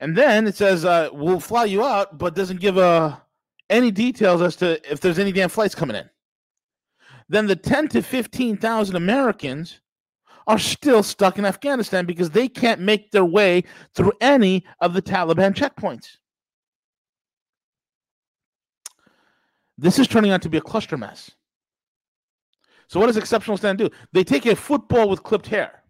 [0.00, 3.16] And then it says uh, we'll fly you out, but doesn't give uh,
[3.70, 6.08] any details as to if there's any damn flights coming in.
[7.28, 9.80] Then the 10 to 15,000 Americans
[10.46, 13.64] are still stuck in Afghanistan because they can't make their way
[13.94, 16.18] through any of the Taliban checkpoints.
[19.78, 21.30] This is turning out to be a cluster mess.
[22.88, 23.90] So, what does Exceptionalistan do?
[24.12, 25.82] They take a football with clipped hair,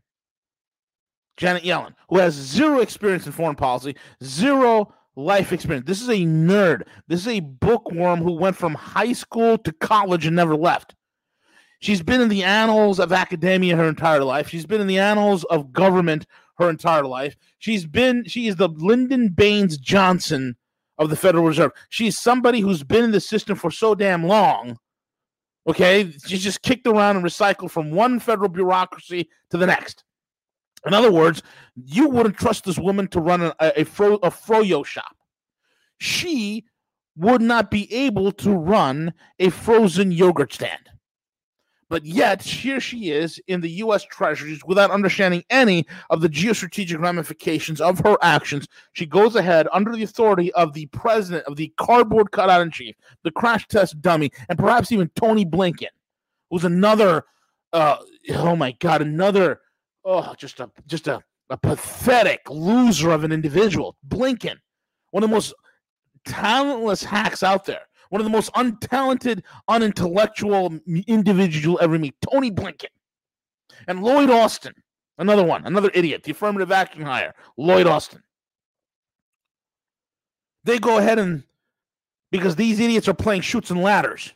[1.36, 5.86] Janet Yellen, who has zero experience in foreign policy, zero life experience.
[5.86, 6.82] This is a nerd.
[7.08, 10.94] This is a bookworm who went from high school to college and never left.
[11.80, 14.48] She's been in the annals of academia her entire life.
[14.48, 17.36] She's been in the annals of government her entire life.
[17.58, 20.56] She's been, she is the Lyndon Baines Johnson
[20.98, 21.72] of the Federal Reserve.
[21.90, 24.78] She's somebody who's been in the system for so damn long.
[25.66, 26.12] Okay.
[26.26, 30.04] She's just kicked around and recycled from one federal bureaucracy to the next.
[30.86, 31.42] In other words,
[31.76, 35.16] you wouldn't trust this woman to run a, a, fro, a froyo shop.
[35.98, 36.64] She
[37.16, 40.90] would not be able to run a frozen yogurt stand.
[41.88, 44.04] But yet, here she is in the U.S.
[44.04, 48.66] treasuries without understanding any of the geostrategic ramifications of her actions.
[48.94, 52.96] She goes ahead under the authority of the president of the cardboard cutout in chief,
[53.22, 55.88] the crash test dummy, and perhaps even Tony Blinken,
[56.50, 57.24] who's another,
[57.72, 57.98] uh,
[58.30, 59.60] oh my God, another,
[60.04, 63.96] oh, just a, just a, a pathetic loser of an individual.
[64.08, 64.56] Blinken,
[65.10, 65.54] one of the most
[66.24, 67.82] talentless hacks out there
[68.14, 72.86] one of the most untalented, unintellectual individuals you'll ever meet, Tony Blinken.
[73.88, 74.72] And Lloyd Austin,
[75.18, 78.22] another one, another idiot, the affirmative action hire, Lloyd Austin.
[80.62, 81.42] They go ahead and,
[82.30, 84.32] because these idiots are playing Chutes and Ladders.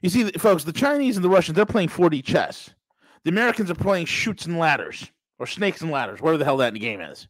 [0.00, 2.70] You see, folks, the Chinese and the Russians, they're playing 4D chess.
[3.24, 6.74] The Americans are playing Chutes and Ladders, or Snakes and Ladders, whatever the hell that
[6.74, 7.28] game is.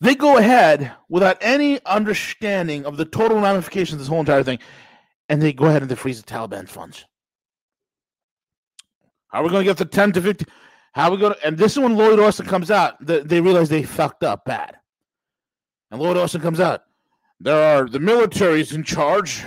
[0.00, 4.58] They go ahead without any understanding of the total ramifications of this whole entire thing,
[5.28, 7.04] and they go ahead and they freeze the Taliban funds.
[9.28, 10.46] How are we going to get to 10 to 50?
[10.92, 11.46] How are we going to?
[11.46, 13.04] And this is when Lloyd Austin comes out.
[13.04, 14.76] The, they realize they fucked up bad.
[15.90, 16.84] And Lloyd Austin comes out.
[17.40, 19.44] There are the military's in charge.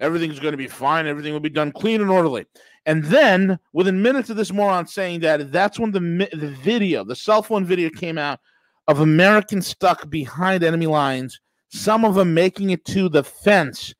[0.00, 1.06] Everything's going to be fine.
[1.06, 2.46] Everything will be done clean and orderly.
[2.86, 7.16] And then, within minutes of this moron saying that, that's when the the video, the
[7.16, 8.40] cell phone video, came out
[8.86, 13.94] of Americans stuck behind enemy lines, some of them making it to the fence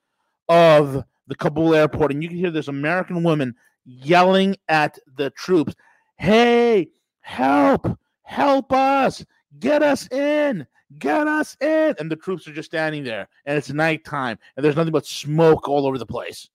[0.49, 2.13] of the Kabul airport.
[2.13, 3.55] And you can hear this American woman
[3.85, 5.75] yelling at the troops,
[6.17, 6.89] Hey,
[7.21, 9.25] help, help us,
[9.59, 10.67] get us in,
[10.97, 11.95] get us in.
[11.99, 15.69] And the troops are just standing there, and it's nighttime, and there's nothing but smoke
[15.69, 16.49] all over the place.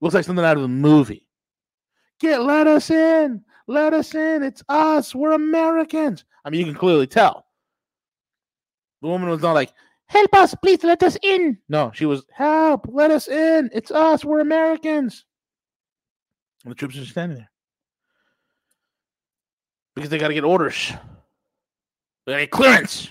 [0.00, 1.26] Looks like something out of a movie.
[2.20, 4.42] Get, let us in, let us in.
[4.42, 6.24] It's us, we're Americans.
[6.44, 7.46] I mean, you can clearly tell.
[9.02, 9.72] The woman was not like,
[10.06, 11.58] help us, please let us in.
[11.68, 13.70] No, she was, help, let us in.
[13.72, 15.24] It's us, we're Americans.
[16.64, 17.50] And the troops are standing there.
[19.94, 20.92] Because they got to get orders.
[22.26, 23.10] We got a clearance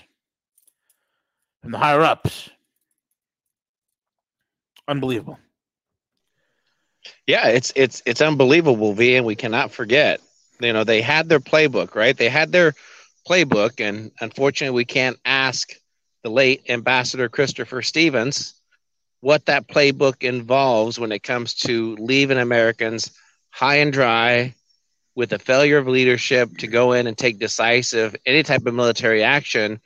[1.62, 2.50] from the higher ups.
[4.88, 5.38] Unbelievable.
[7.26, 10.20] Yeah, it's it's it's unbelievable, V, and we cannot forget.
[10.60, 12.16] You know, they had their playbook, right?
[12.16, 12.72] They had their
[13.28, 15.72] playbook, and unfortunately, we can't ask
[16.22, 18.54] the late Ambassador Christopher Stevens
[19.20, 23.10] what that playbook involves when it comes to leaving Americans
[23.50, 24.54] high and dry
[25.14, 29.22] with a failure of leadership to go in and take decisive any type of military
[29.22, 29.80] action.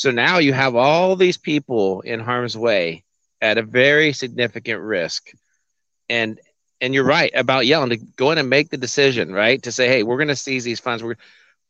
[0.00, 3.04] So now you have all these people in harm's way
[3.42, 5.30] at a very significant risk.
[6.08, 6.40] And
[6.80, 9.62] and you're right about Yellen to go in and make the decision, right?
[9.64, 11.04] To say, hey, we're going to seize these funds.
[11.04, 11.16] We're,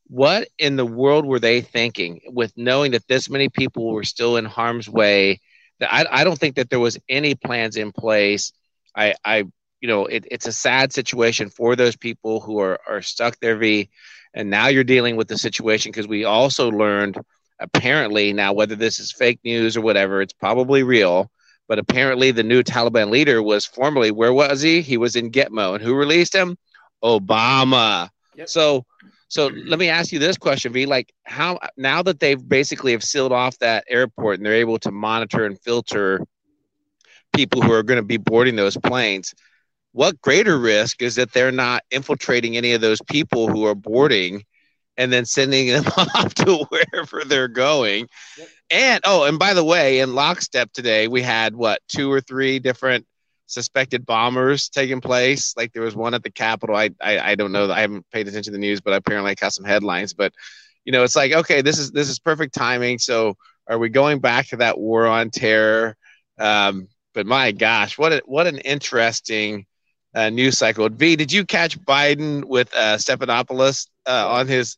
[0.07, 4.37] what in the world were they thinking with knowing that this many people were still
[4.37, 5.41] in harm's way?
[5.81, 8.53] That I, I don't think that there was any plans in place.
[8.95, 9.39] I, I
[9.81, 13.57] you know, it, it's a sad situation for those people who are, are stuck there,
[13.57, 13.89] V.
[14.33, 17.17] And now you're dealing with the situation because we also learned
[17.61, 21.31] apparently now whether this is fake news or whatever, it's probably real
[21.71, 24.81] but apparently, the new Taliban leader was formerly where was he?
[24.81, 26.57] He was in Gitmo, and who released him?
[27.01, 28.09] Obama.
[28.35, 28.49] Yep.
[28.49, 28.85] So,
[29.29, 30.85] so let me ask you this question, V.
[30.85, 34.91] Like, how now that they've basically have sealed off that airport and they're able to
[34.91, 36.19] monitor and filter
[37.33, 39.33] people who are going to be boarding those planes,
[39.93, 44.43] what greater risk is that they're not infiltrating any of those people who are boarding
[45.01, 48.07] and then sending them off to wherever they're going?
[48.37, 48.47] Yep.
[48.69, 52.59] And oh, and by the way, in lockstep today, we had what two or three
[52.59, 53.05] different
[53.47, 55.53] suspected bombers taking place.
[55.57, 56.75] Like there was one at the Capitol.
[56.75, 57.69] I I, I don't know.
[57.69, 60.13] I haven't paid attention to the news, but apparently I caught some headlines.
[60.13, 60.33] But
[60.85, 62.99] you know, it's like okay, this is this is perfect timing.
[62.99, 63.35] So
[63.67, 65.97] are we going back to that war on terror?
[66.37, 69.65] Um, but my gosh, what a, what an interesting
[70.15, 70.87] uh, news cycle.
[70.89, 74.77] V, did you catch Biden with uh, Stephanopoulos uh, on his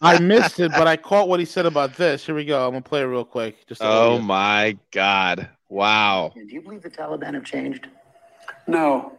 [0.00, 2.24] I missed it, but I caught what he said about this.
[2.24, 2.66] Here we go.
[2.66, 3.66] I'm gonna play it real quick.
[3.66, 5.48] Just oh my god!
[5.68, 6.32] Wow.
[6.34, 7.88] Do you believe the Taliban have changed?
[8.66, 9.18] No,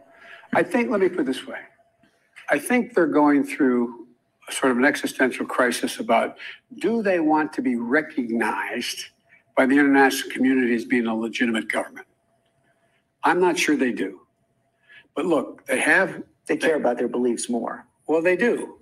[0.54, 0.90] I think.
[0.90, 1.58] Let me put it this way.
[2.50, 4.06] I think they're going through
[4.50, 6.36] sort of an existential crisis about
[6.80, 9.06] do they want to be recognized
[9.56, 12.06] by the international community as being a legitimate government?
[13.24, 14.20] I'm not sure they do.
[15.14, 16.22] But look, they have.
[16.46, 17.86] They care they, about their beliefs more.
[18.08, 18.78] Well, they do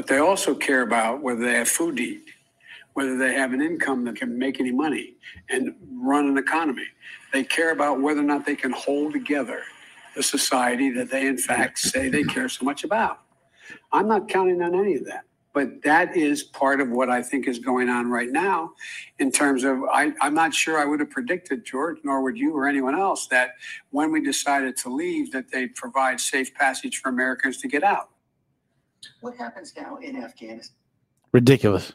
[0.00, 2.24] but they also care about whether they have food to eat,
[2.94, 5.12] whether they have an income that can make any money
[5.50, 6.86] and run an economy.
[7.34, 9.60] They care about whether or not they can hold together
[10.16, 13.20] the society that they, in fact, say they care so much about.
[13.92, 15.24] I'm not counting on any of that.
[15.52, 18.72] But that is part of what I think is going on right now
[19.18, 22.56] in terms of, I, I'm not sure I would have predicted, George, nor would you
[22.56, 23.50] or anyone else, that
[23.90, 28.08] when we decided to leave, that they'd provide safe passage for Americans to get out.
[29.20, 30.76] What happens now in Afghanistan?
[31.32, 31.92] Ridiculous.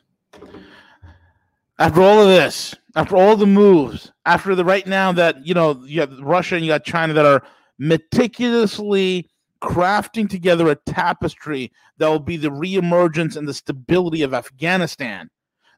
[1.77, 5.81] After all of this, after all the moves, after the right now that you know
[5.85, 7.43] you have Russia and you got China that are
[7.77, 9.29] meticulously
[9.61, 15.29] crafting together a tapestry that will be the reemergence and the stability of Afghanistan.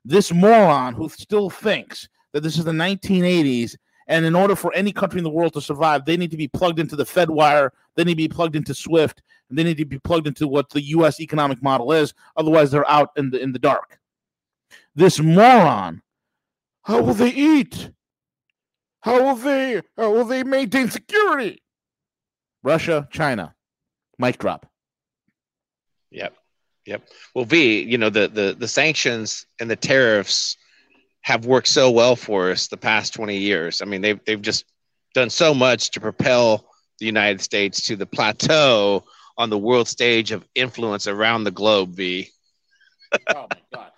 [0.05, 3.75] This moron who still thinks that this is the 1980s
[4.07, 6.47] and in order for any country in the world to survive, they need to be
[6.47, 9.77] plugged into the Fed wire, they need to be plugged into SWIFT, and they need
[9.77, 12.13] to be plugged into what the US economic model is.
[12.35, 13.99] Otherwise, they're out in the in the dark.
[14.95, 16.01] This moron,
[16.83, 17.91] how will they eat?
[19.01, 21.61] How will they how will they maintain security?
[22.63, 23.53] Russia, China.
[24.17, 24.65] Mic drop.
[26.11, 26.35] Yep.
[26.85, 27.09] Yep.
[27.35, 30.57] Well, V, you know, the the the sanctions and the tariffs
[31.27, 33.81] have worked so well for us the past 20 years.
[33.81, 34.63] I mean, they've they've just
[35.13, 36.69] done so much to propel
[36.99, 39.03] the United States to the plateau
[39.37, 41.89] on the world stage of influence around the globe.
[41.89, 42.29] V.
[43.35, 43.91] oh my god!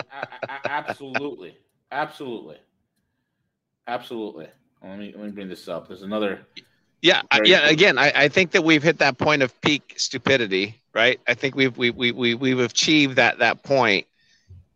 [0.65, 1.55] absolutely,
[1.91, 2.57] absolutely,
[3.87, 4.47] absolutely.
[4.83, 5.87] Let me let me bring this up.
[5.87, 6.39] There's another.
[7.03, 7.69] Yeah, yeah.
[7.69, 11.19] Again, I, I think that we've hit that point of peak stupidity, right?
[11.27, 14.07] I think we've we we we we've achieved that that point,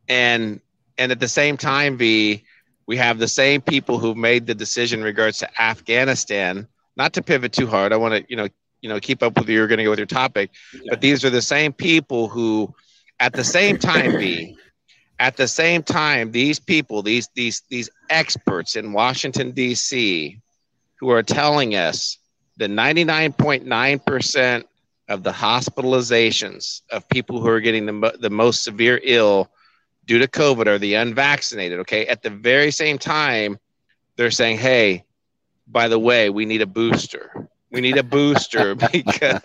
[0.07, 0.61] and
[0.97, 2.43] and at the same time, V,
[2.85, 6.67] we have the same people who made the decision in regards to Afghanistan.
[6.95, 8.47] Not to pivot too hard, I want to you know
[8.81, 9.55] you know keep up with you.
[9.55, 10.81] You're going to go with your topic, yeah.
[10.89, 12.73] but these are the same people who,
[13.19, 14.57] at the same time, V,
[15.19, 20.39] at the same time, these people, these these these experts in Washington D.C.,
[20.99, 22.17] who are telling us
[22.57, 24.67] that 99.9 percent
[25.09, 29.49] of the hospitalizations of people who are getting the, the most severe ill
[30.05, 31.79] due to COVID are the unvaccinated.
[31.79, 32.05] Okay.
[32.07, 33.59] At the very same time,
[34.15, 35.03] they're saying, hey,
[35.67, 37.47] by the way, we need a booster.
[37.71, 39.39] We need a booster because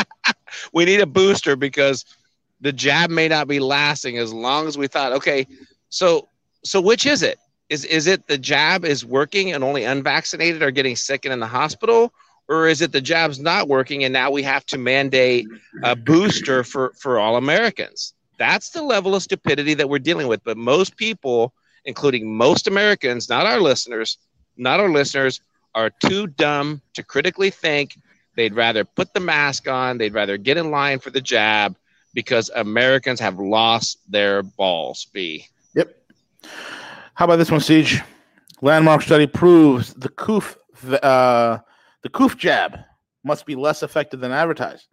[0.72, 2.04] we need a booster because
[2.60, 5.46] the jab may not be lasting as long as we thought, okay,
[5.90, 6.28] So
[6.64, 7.38] so which is it?
[7.68, 11.40] Is is it the jab is working and only unvaccinated are getting sick and in
[11.40, 12.12] the hospital?
[12.48, 15.46] Or is it the jab's not working and now we have to mandate
[15.82, 18.13] a booster for, for all Americans?
[18.38, 20.42] That's the level of stupidity that we're dealing with.
[20.44, 21.52] But most people,
[21.84, 24.18] including most Americans, not our listeners,
[24.56, 25.40] not our listeners,
[25.74, 27.96] are too dumb to critically think.
[28.36, 31.76] They'd rather put the mask on, they'd rather get in line for the jab
[32.14, 35.06] because Americans have lost their balls.
[35.12, 35.46] B.
[35.74, 35.94] Yep.
[37.14, 38.02] How about this one, CJ?
[38.60, 40.56] Landmark study proves the coof
[41.02, 41.58] uh,
[42.02, 42.78] the coof jab
[43.24, 44.86] must be less effective than advertised.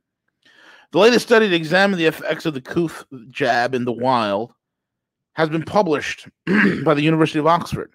[0.91, 4.53] The latest study to examine the effects of the coof jab in the wild
[5.33, 6.27] has been published
[6.83, 7.93] by the University of Oxford.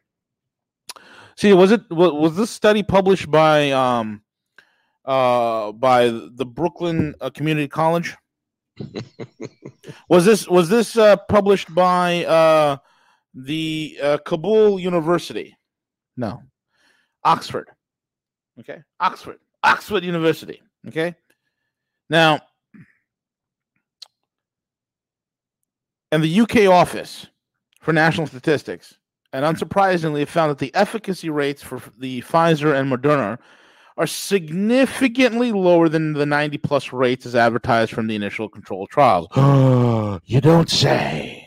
[1.36, 4.22] See, was it was, was this study published by um
[5.04, 8.16] uh by the Brooklyn uh, Community College?
[10.08, 12.78] was this was this uh, published by uh
[13.34, 15.54] the uh, Kabul University?
[16.16, 16.42] No,
[17.24, 17.68] Oxford.
[18.58, 20.62] Okay, Oxford, Oxford University.
[20.88, 21.14] Okay,
[22.08, 22.40] now,
[26.16, 27.26] and the UK office
[27.82, 28.96] for national statistics,
[29.34, 33.38] and unsurprisingly, found that the efficacy rates for the Pfizer and Moderna
[33.98, 39.28] are significantly lower than the 90 plus rates as advertised from the initial controlled trials.
[40.24, 41.46] you don't say.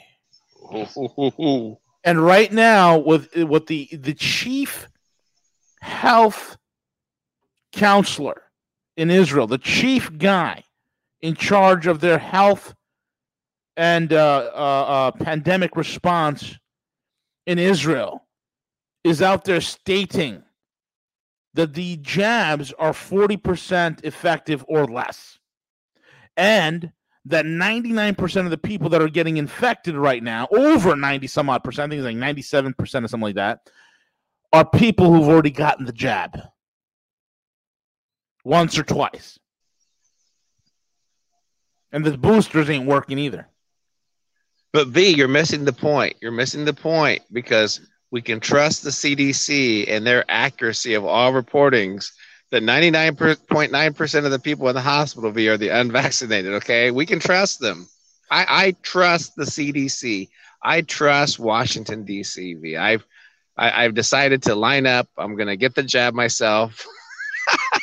[2.03, 4.87] and right now, with with the the chief
[5.81, 6.57] health
[7.71, 8.43] counselor
[8.95, 10.63] in Israel, the chief guy
[11.21, 12.75] in charge of their health
[13.79, 16.59] and uh, uh, uh, pandemic response
[17.45, 18.27] in Israel,
[19.05, 20.43] is out there stating
[21.53, 25.39] that the jabs are 40% effective or less.
[26.35, 26.91] And
[27.23, 31.63] that 99% of the people that are getting infected right now, over 90 some odd
[31.63, 33.61] percent, I think it's like 97% or something like that,
[34.51, 36.37] are people who've already gotten the jab
[38.43, 39.39] once or twice.
[41.93, 43.47] And the boosters ain't working either.
[44.71, 46.17] But V, you're missing the point.
[46.21, 51.33] You're missing the point because we can trust the CDC and their accuracy of all
[51.33, 52.11] reportings
[52.51, 56.53] that 99.9% of the people in the hospital V are the unvaccinated.
[56.53, 56.91] Okay.
[56.91, 57.87] We can trust them.
[58.31, 60.29] I, I trust the CDC.
[60.61, 62.55] I trust Washington, D.C.
[62.55, 62.77] V.
[62.77, 63.05] I've,
[63.57, 65.07] I, have i have decided to line up.
[65.17, 66.85] I'm going to get the jab myself.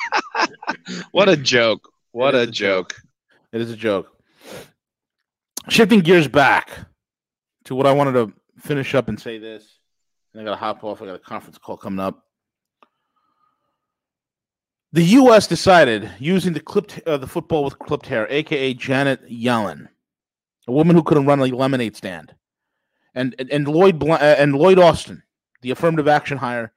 [1.11, 1.89] what a joke.
[2.13, 2.93] What a, a joke.
[2.93, 3.03] joke.
[3.53, 4.16] It is a joke.
[5.69, 6.71] Shifting gears back
[7.65, 9.65] to what I wanted to finish up and say this.
[10.33, 11.03] And I got to hop off.
[11.03, 12.23] I got a conference call coming up.
[14.93, 15.47] The U.S.
[15.47, 19.89] decided using the clipped uh, the football with clipped hair, aka Janet Yellen,
[20.67, 22.35] a woman who couldn't run a lemonade stand,
[23.15, 25.23] and and, and Lloyd Bl- uh, and Lloyd Austin,
[25.61, 26.73] the affirmative action hire,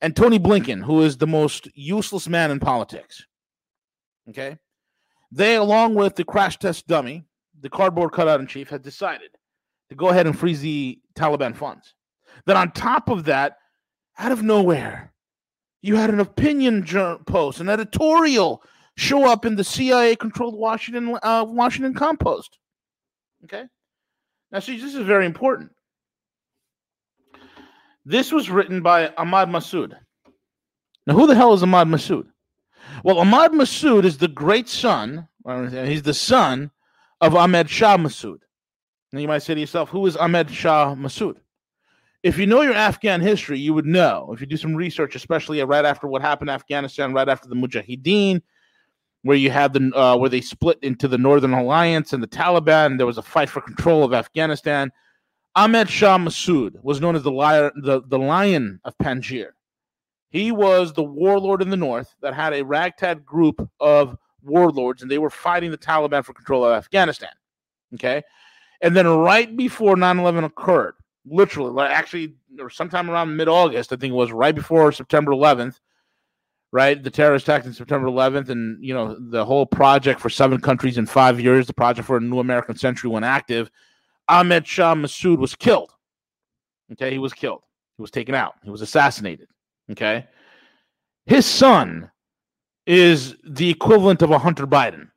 [0.00, 3.24] and Tony Blinken, who is the most useless man in politics.
[4.28, 4.58] Okay,
[5.32, 7.24] they, along with the crash test dummy,
[7.64, 9.30] the cardboard cutout in chief, had decided
[9.88, 11.94] to go ahead and freeze the Taliban funds.
[12.44, 13.56] Then, on top of that,
[14.18, 15.14] out of nowhere,
[15.80, 16.84] you had an opinion
[17.26, 18.62] post, an editorial
[18.98, 22.58] show up in the CIA-controlled Washington uh, Washington Compost.
[23.44, 23.64] Okay,
[24.52, 25.70] now see, this is very important.
[28.04, 29.94] This was written by Ahmad Massoud.
[31.06, 32.26] Now, who the hell is Ahmad Massoud?
[33.02, 36.70] Well, Ahmad Massoud is the great son, he's the son
[37.24, 38.38] of Ahmed Shah Massoud.
[39.12, 41.36] Now, you might say to yourself, who is Ahmed Shah Massoud?
[42.24, 44.30] if you know your Afghan history, you would know.
[44.32, 47.54] If you do some research, especially right after what happened in Afghanistan, right after the
[47.54, 48.40] Mujahideen,
[49.22, 52.96] where you had the uh, where they split into the Northern Alliance and the Taliban,
[52.96, 54.90] there was a fight for control of Afghanistan.
[55.54, 59.50] Ahmed Shah Massoud was known as the liar, the, the Lion of Panjshir.
[60.30, 65.10] He was the warlord in the north that had a ragtag group of warlords, and
[65.10, 67.30] they were fighting the Taliban for control of Afghanistan.
[67.94, 68.22] Okay,
[68.80, 70.94] and then right before 9/11 occurred,
[71.26, 75.32] literally, like actually, or sometime around mid August, I think it was right before September
[75.32, 75.80] 11th,
[76.72, 77.02] right?
[77.02, 80.98] The terrorist attack on September 11th, and you know the whole project for seven countries
[80.98, 83.70] in five years, the project for a new American century went active.
[84.28, 85.92] Ahmed Shah Massoud was killed.
[86.92, 87.62] Okay, he was killed.
[87.96, 88.54] He was taken out.
[88.62, 89.48] He was assassinated.
[89.90, 90.26] Okay,
[91.26, 92.10] his son
[92.86, 95.08] is the equivalent of a Hunter Biden.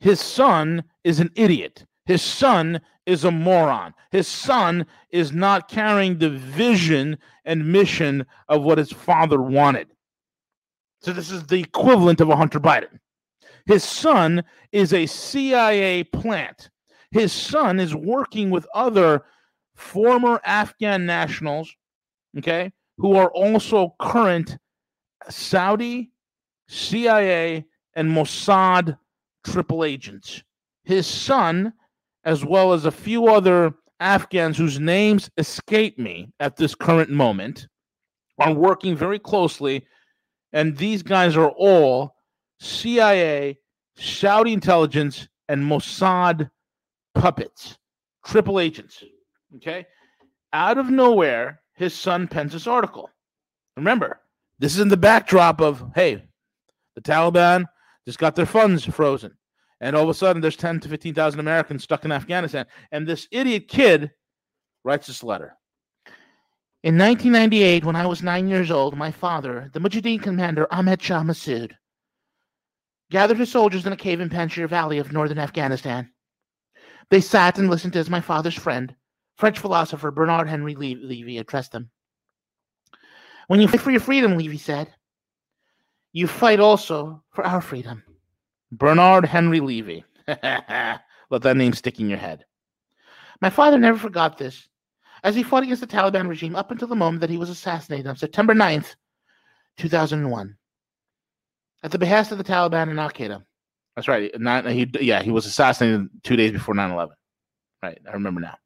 [0.00, 1.84] His son is an idiot.
[2.06, 3.94] His son is a moron.
[4.10, 9.88] His son is not carrying the vision and mission of what his father wanted.
[11.00, 13.00] So, this is the equivalent of a Hunter Biden.
[13.66, 16.70] His son is a CIA plant.
[17.10, 19.24] His son is working with other
[19.74, 21.74] former Afghan nationals,
[22.38, 24.58] okay, who are also current
[25.28, 26.11] Saudi,
[26.68, 28.96] CIA, and Mossad
[29.44, 30.42] triple agents.
[30.84, 31.72] His son,
[32.24, 37.68] as well as a few other Afghans whose names escape me at this current moment,
[38.38, 39.86] are working very closely.
[40.52, 42.16] And these guys are all
[42.58, 43.58] CIA,
[43.96, 46.50] Saudi intelligence, and Mossad
[47.14, 47.78] puppets,
[48.24, 49.02] triple agents.
[49.56, 49.86] Okay.
[50.52, 53.10] Out of nowhere, his son pens this article.
[53.76, 54.20] Remember,
[54.58, 56.22] this is in the backdrop of hey,
[56.94, 57.64] the Taliban
[58.06, 59.36] just got their funds frozen.
[59.80, 62.66] And all of a sudden, there's 10 to 15,000 Americans stuck in Afghanistan.
[62.92, 64.12] And this idiot kid
[64.84, 65.56] writes this letter.
[66.84, 71.22] In 1998, when I was nine years old, my father, the Mujahideen commander Ahmed Shah
[71.22, 71.72] Massoud,
[73.10, 76.10] gathered his soldiers in a cave in Panjshir Valley of northern Afghanistan.
[77.10, 78.94] They sat and listened as my father's friend,
[79.36, 81.90] French philosopher Bernard Henri Levy, addressed them.
[83.48, 84.92] When you fight for your freedom, Levy said,
[86.12, 88.02] you fight also for our freedom.
[88.70, 90.04] Bernard Henri Levy.
[90.26, 92.44] Let that name stick in your head.
[93.40, 94.68] My father never forgot this,
[95.24, 98.06] as he fought against the Taliban regime up until the moment that he was assassinated
[98.06, 98.94] on September 9th,
[99.78, 100.56] 2001,
[101.82, 103.42] at the behest of the Taliban and Al Qaeda.
[103.96, 104.30] That's right.
[104.40, 107.14] Not, he, yeah, he was assassinated two days before 9 11.
[107.82, 107.98] Right.
[108.08, 108.56] I remember now.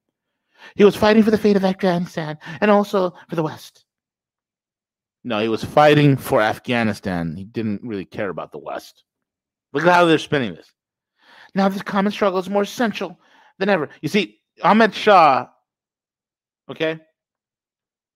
[0.75, 3.86] He was fighting for the fate of Afghanistan and also for the West.
[5.27, 7.35] No, he was fighting for Afghanistan.
[7.37, 9.03] He didn't really care about the West.
[9.73, 10.73] Look at how they're spinning this.
[11.53, 13.19] Now, this common struggle is more essential
[13.59, 13.89] than ever.
[14.03, 15.49] You see, Ahmed Shah,
[16.71, 17.01] okay,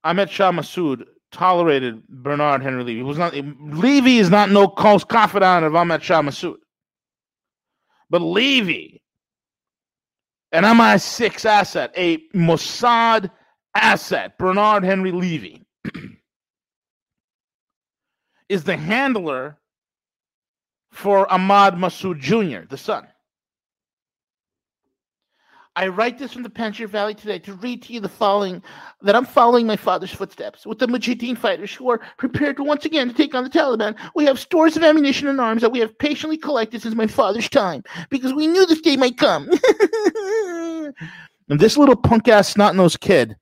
[0.05, 2.99] Ahmed Shah Massoud tolerated Bernard Henri Levy.
[2.99, 6.59] He was not Levy is not no close confidant of Ahmed Shah Massoud.
[8.09, 9.03] But Levy,
[10.53, 13.33] an MI6 asset, a Mossad
[13.75, 15.67] asset, Bernard Henri Levy,
[18.51, 19.57] is the handler
[20.91, 23.07] for Ahmad Massoud Jr., the son.
[25.77, 28.61] I write this from the Panjshir Valley today to read to you the following
[29.03, 33.07] that I'm following my father's footsteps with the Mujahideen fighters who are prepared once again
[33.07, 33.97] to take on the Taliban.
[34.17, 37.49] We have stores of ammunition and arms that we have patiently collected since my father's
[37.49, 39.49] time because we knew this day might come.
[41.49, 43.37] and this little punk ass snot nosed kid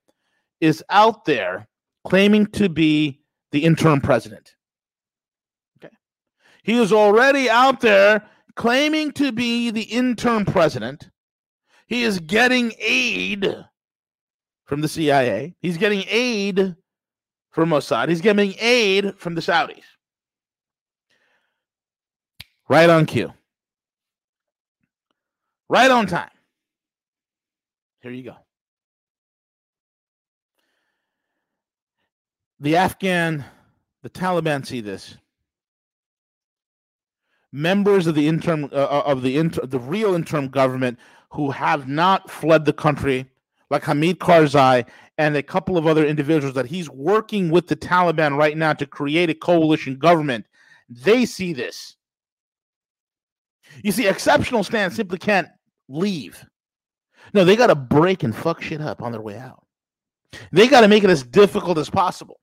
[0.60, 1.66] is out there
[2.06, 3.20] claiming to be
[3.52, 4.54] the interim president.
[6.68, 11.08] He is already out there claiming to be the interim president
[11.86, 13.50] he is getting aid
[14.66, 15.56] from the CIA.
[15.60, 16.76] He's getting aid
[17.50, 18.10] from Mossad.
[18.10, 19.82] He's getting aid from the Saudis.
[22.68, 23.32] Right on cue.
[25.70, 26.28] Right on time.
[28.02, 28.36] Here you go.
[32.60, 33.46] The Afghan,
[34.02, 35.16] the Taliban see this.
[37.52, 40.98] Members of the interim uh, uh of the inter, the real interim government
[41.30, 43.26] who have not fled the country,
[43.70, 44.86] like Hamid Karzai
[45.18, 48.86] and a couple of other individuals that he's working with the Taliban right now to
[48.86, 50.46] create a coalition government,
[50.88, 51.96] they see this.
[53.82, 55.48] You see, Exceptionalistan simply can't
[55.88, 56.44] leave.
[57.34, 59.64] No, they got to break and fuck shit up on their way out.
[60.52, 62.40] They got to make it as difficult as possible.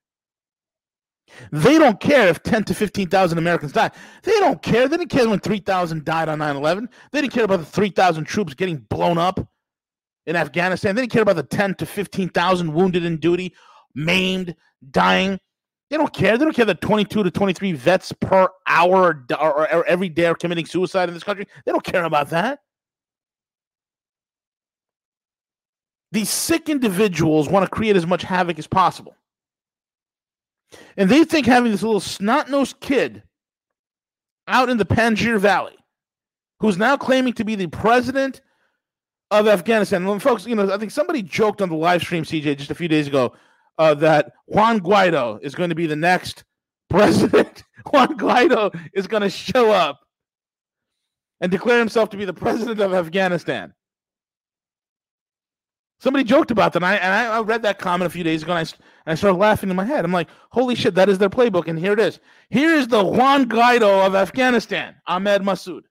[1.52, 3.92] They don't care if 10 to 15,000 Americans die.
[4.24, 4.88] They don't care.
[4.88, 6.90] They didn't care when 3,000 died on 9 11.
[7.12, 9.40] They didn't care about the 3,000 troops getting blown up
[10.26, 10.96] in Afghanistan.
[10.96, 13.54] They didn't care about the 10 to 15,000 wounded in duty,
[13.94, 14.56] maimed,
[14.92, 15.40] dying.
[15.90, 16.38] They don't care.
[16.38, 20.26] They don't care that 22 to 23 vets per hour or, or, or every day
[20.26, 21.48] are committing suicide in this country.
[21.66, 22.60] They don't care about that.
[26.12, 29.16] These sick individuals want to create as much havoc as possible.
[30.98, 33.24] And they think having this little snot nosed kid
[34.48, 35.76] out in the Panjshir Valley,
[36.60, 38.42] who's now claiming to be the president
[39.32, 40.06] of Afghanistan.
[40.06, 42.76] And folks, you know, I think somebody joked on the live stream, CJ, just a
[42.76, 43.34] few days ago,
[43.78, 46.44] uh, that Juan Guaido is going to be the next
[46.90, 47.64] president.
[47.92, 50.00] Juan Guaido is going to show up
[51.42, 53.74] and declare himself to be the president of Afghanistan.
[56.00, 58.52] Somebody joked about that, and I, and I read that comment a few days ago,
[58.52, 58.62] and I,
[59.06, 60.04] and I started laughing in my head.
[60.04, 62.20] I'm like, holy shit, that is their playbook, and here it is.
[62.50, 65.84] Here is the Juan Guaido of Afghanistan, Ahmed Massoud.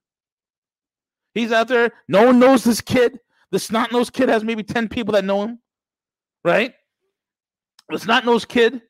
[1.35, 1.91] He's out there.
[2.07, 3.19] No one knows this kid.
[3.51, 5.59] The snot nosed kid has maybe 10 people that know him,
[6.45, 6.75] right?
[7.89, 8.83] The snot nosed kid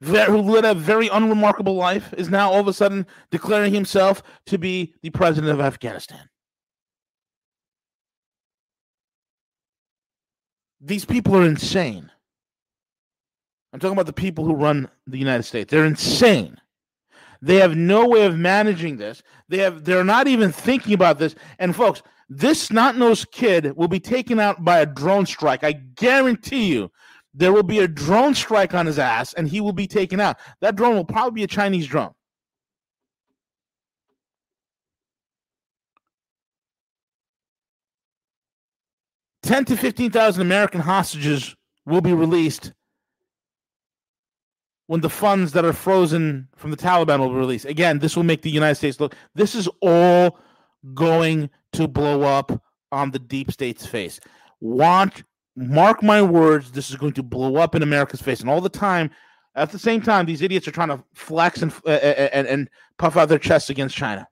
[0.00, 4.58] who led a very unremarkable life is now all of a sudden declaring himself to
[4.58, 6.28] be the president of Afghanistan.
[10.80, 12.10] These people are insane.
[13.72, 15.70] I'm talking about the people who run the United States.
[15.70, 16.58] They're insane.
[17.42, 19.22] They have no way of managing this.
[19.48, 21.34] They have they're not even thinking about this.
[21.58, 25.62] And folks, this snot-nosed kid will be taken out by a drone strike.
[25.62, 26.90] I guarantee you
[27.34, 30.38] there will be a drone strike on his ass and he will be taken out.
[30.60, 32.12] That drone will probably be a Chinese drone.
[39.46, 42.72] Ten to fifteen thousand American hostages will be released
[44.88, 47.64] when the funds that are frozen from the Taliban will be released.
[47.64, 49.14] Again, this will make the United States look.
[49.36, 50.40] This is all
[50.94, 54.18] going to blow up on the deep state's face.
[54.60, 55.22] Want
[55.54, 58.40] mark my words, this is going to blow up in America's face.
[58.40, 59.10] And all the time,
[59.54, 63.16] at the same time, these idiots are trying to flex and uh, and, and puff
[63.16, 64.26] out their chests against China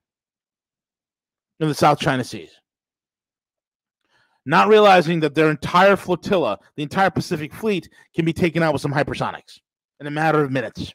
[1.61, 2.51] in the South China Seas.
[4.47, 8.83] Not realizing that their entire flotilla, the entire Pacific Fleet, can be taken out with
[8.83, 9.61] some hypersonics
[10.01, 10.93] in a matter of minutes.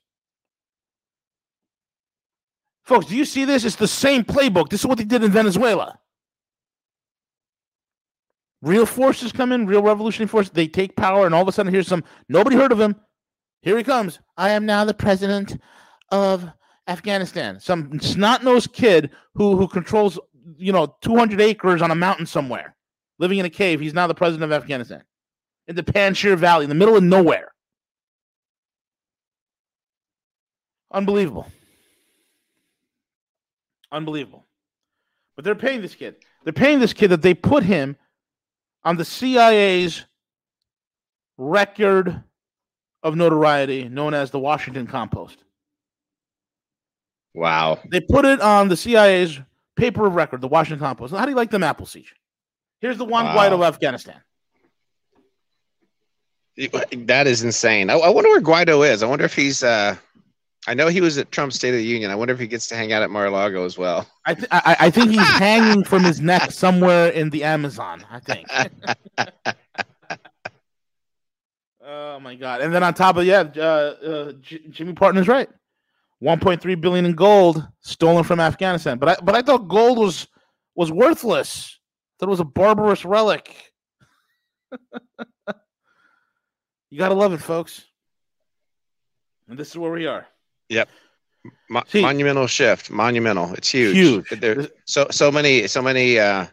[2.84, 3.66] Folks, do you see this?
[3.66, 4.70] It's the same playbook.
[4.70, 6.00] This is what they did in Venezuela.
[8.62, 10.52] Real forces come in, real revolutionary forces.
[10.52, 12.96] They take power, and all of a sudden, here's some nobody heard of him.
[13.62, 14.20] Here he comes.
[14.38, 15.58] I am now the president
[16.12, 16.50] of
[16.88, 17.60] Afghanistan.
[17.60, 20.20] Some snot-nosed kid who who controls
[20.58, 22.76] you know 200 acres on a mountain somewhere,
[23.20, 23.80] living in a cave.
[23.80, 25.04] He's now the president of Afghanistan
[25.68, 27.52] in the Panjshir Valley, in the middle of nowhere.
[30.92, 31.46] Unbelievable.
[33.92, 34.48] Unbelievable.
[35.36, 36.16] But they're paying this kid.
[36.44, 37.96] They're paying this kid that they put him
[38.84, 40.06] on the CIA's
[41.38, 42.24] record
[43.04, 45.44] of notoriety known as the Washington Compost.
[47.34, 47.80] Wow.
[47.90, 49.40] They put it on the CIA's
[49.76, 51.14] paper of record, the Washington Compost.
[51.14, 52.14] How do you like them apple siege?
[52.82, 53.36] Here's the one Wow.
[53.36, 54.22] Guaido of Afghanistan.
[56.92, 57.90] That is insane.
[57.90, 59.02] I, I wonder where Guaido is.
[59.04, 59.64] I wonder if he's.
[59.64, 59.96] uh
[60.68, 62.12] I know he was at Trump's State of the Union.
[62.12, 64.06] I wonder if he gets to hang out at Mar-a-Lago as well.
[64.26, 68.06] I, th- I, I think he's hanging from his neck somewhere in the Amazon.
[68.12, 68.46] I think.
[71.82, 72.60] oh my god!
[72.62, 75.50] And then on top of yeah, uh, uh, J- Jimmy Partner's right.
[76.22, 78.98] 1.3 billion in gold stolen from Afghanistan.
[78.98, 80.28] But I but I thought gold was
[80.76, 81.79] was worthless.
[82.20, 83.56] That it was a barbarous relic.
[86.90, 87.86] you gotta love it, folks.
[89.48, 90.28] And this is where we are.
[91.70, 92.92] Mo- See- monumental shift.
[92.92, 93.54] Monumental.
[93.54, 93.96] It's huge.
[93.96, 94.30] Huge.
[94.42, 96.20] There, so so many so many.
[96.20, 96.48] uh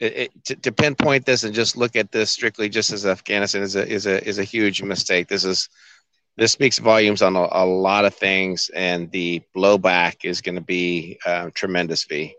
[0.00, 3.62] it, it, to, to pinpoint this and just look at this strictly just as Afghanistan
[3.62, 5.28] is a is a is a huge mistake.
[5.28, 5.68] This is
[6.36, 10.60] this speaks volumes on a, a lot of things, and the blowback is going to
[10.60, 12.04] be uh, tremendous.
[12.04, 12.34] V.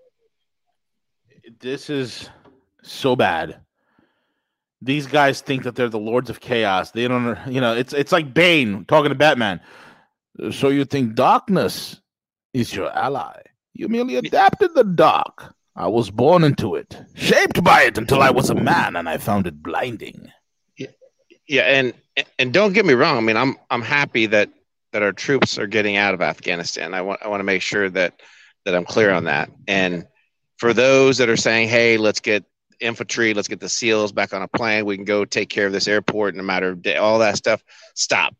[1.61, 2.29] this is
[2.85, 3.59] so bad.
[4.81, 6.91] These guys think that they're the lords of chaos.
[6.91, 9.61] They don't, you know, it's it's like Bane talking to Batman.
[10.51, 11.99] So you think darkness
[12.53, 13.41] is your ally?
[13.73, 15.53] You merely adapted the dark.
[15.75, 19.17] I was born into it, shaped by it until I was a man, and I
[19.17, 20.31] found it blinding.
[20.77, 20.87] Yeah,
[21.47, 21.93] yeah, and
[22.39, 23.17] and don't get me wrong.
[23.17, 24.49] I mean, I'm I'm happy that
[24.93, 26.93] that our troops are getting out of Afghanistan.
[26.93, 28.21] I want I want to make sure that
[28.63, 29.49] that I'm clear on that.
[29.67, 30.07] And
[30.57, 32.45] for those that are saying, "Hey, let's get
[32.79, 34.85] infantry, let's get the SEALs back on a plane.
[34.85, 37.37] We can go take care of this airport in a matter of day." All that
[37.37, 37.63] stuff.
[37.93, 38.35] Stop.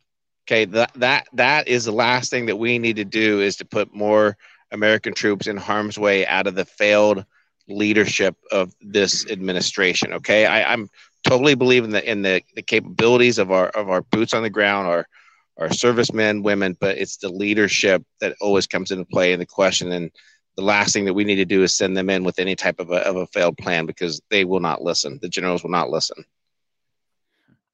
[0.48, 3.66] Okay, that that that is the last thing that we need to do is to
[3.66, 4.38] put more
[4.72, 7.26] American troops in harm's way out of the failed
[7.68, 10.14] leadership of this administration.
[10.14, 10.90] Okay, I, I'm
[11.24, 14.50] totally believe in the in the, the capabilities of our of our boots on the
[14.50, 15.08] ground, our
[15.58, 19.92] our servicemen, women, but it's the leadership that always comes into play in the question.
[19.92, 20.12] And
[20.56, 22.80] the last thing that we need to do is send them in with any type
[22.80, 25.20] of a, of a failed plan because they will not listen.
[25.22, 26.24] The generals will not listen.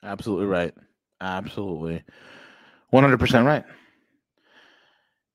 [0.03, 0.73] Absolutely right.
[1.19, 2.03] Absolutely.
[2.93, 3.63] 100% right.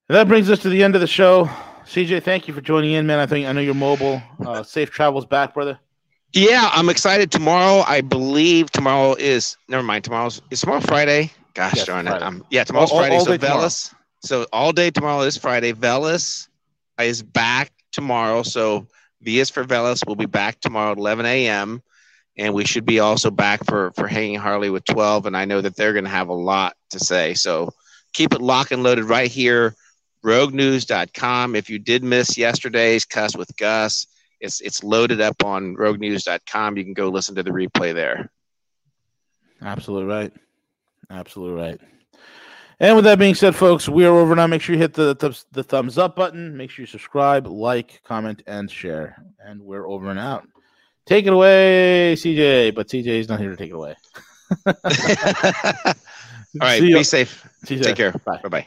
[0.08, 1.48] That brings us to the end of the show.
[1.84, 3.18] CJ, thank you for joining in, man.
[3.18, 4.20] I think I know you're mobile.
[4.44, 5.78] Uh, safe travels back, brother.
[6.32, 7.30] Yeah, I'm excited.
[7.30, 10.04] Tomorrow, I believe tomorrow is never mind.
[10.04, 11.30] Tomorrow's is tomorrow Friday.
[11.54, 12.24] Gosh Yes, darn Friday.
[12.24, 12.26] it.
[12.26, 13.16] Um, yeah, tomorrow's All- Friday.
[13.16, 13.38] all so.
[13.38, 13.94] Velas.
[14.22, 15.72] So all day tomorrow is Friday.
[15.72, 16.48] Velas
[17.04, 18.42] is back tomorrow.
[18.42, 18.86] So
[19.22, 20.06] V is for Velas.
[20.06, 21.82] We'll be back tomorrow at 11 a.m.
[22.38, 25.26] And we should be also back for for hanging Harley with 12.
[25.26, 27.34] And I know that they're going to have a lot to say.
[27.34, 27.70] So
[28.12, 29.74] keep it locked and loaded right here.
[30.24, 31.54] RogueNews.com.
[31.54, 34.06] If you did miss yesterday's cuss with Gus,
[34.40, 36.76] it's it's loaded up on RogueNews.com.
[36.76, 38.30] You can go listen to the replay there.
[39.62, 40.32] Absolutely right.
[41.10, 41.80] Absolutely right.
[42.78, 44.46] And with that being said, folks, we are over now.
[44.46, 46.56] Make sure you hit the, the, the thumbs up button.
[46.56, 49.16] Make sure you subscribe, like, comment, and share.
[49.40, 50.46] And we're over and out.
[51.06, 52.74] Take it away, CJ.
[52.74, 53.94] But CJ is not here to take it away.
[56.60, 57.46] All right, be safe.
[57.64, 58.12] Take care.
[58.12, 58.40] Bye.
[58.42, 58.66] Bye bye.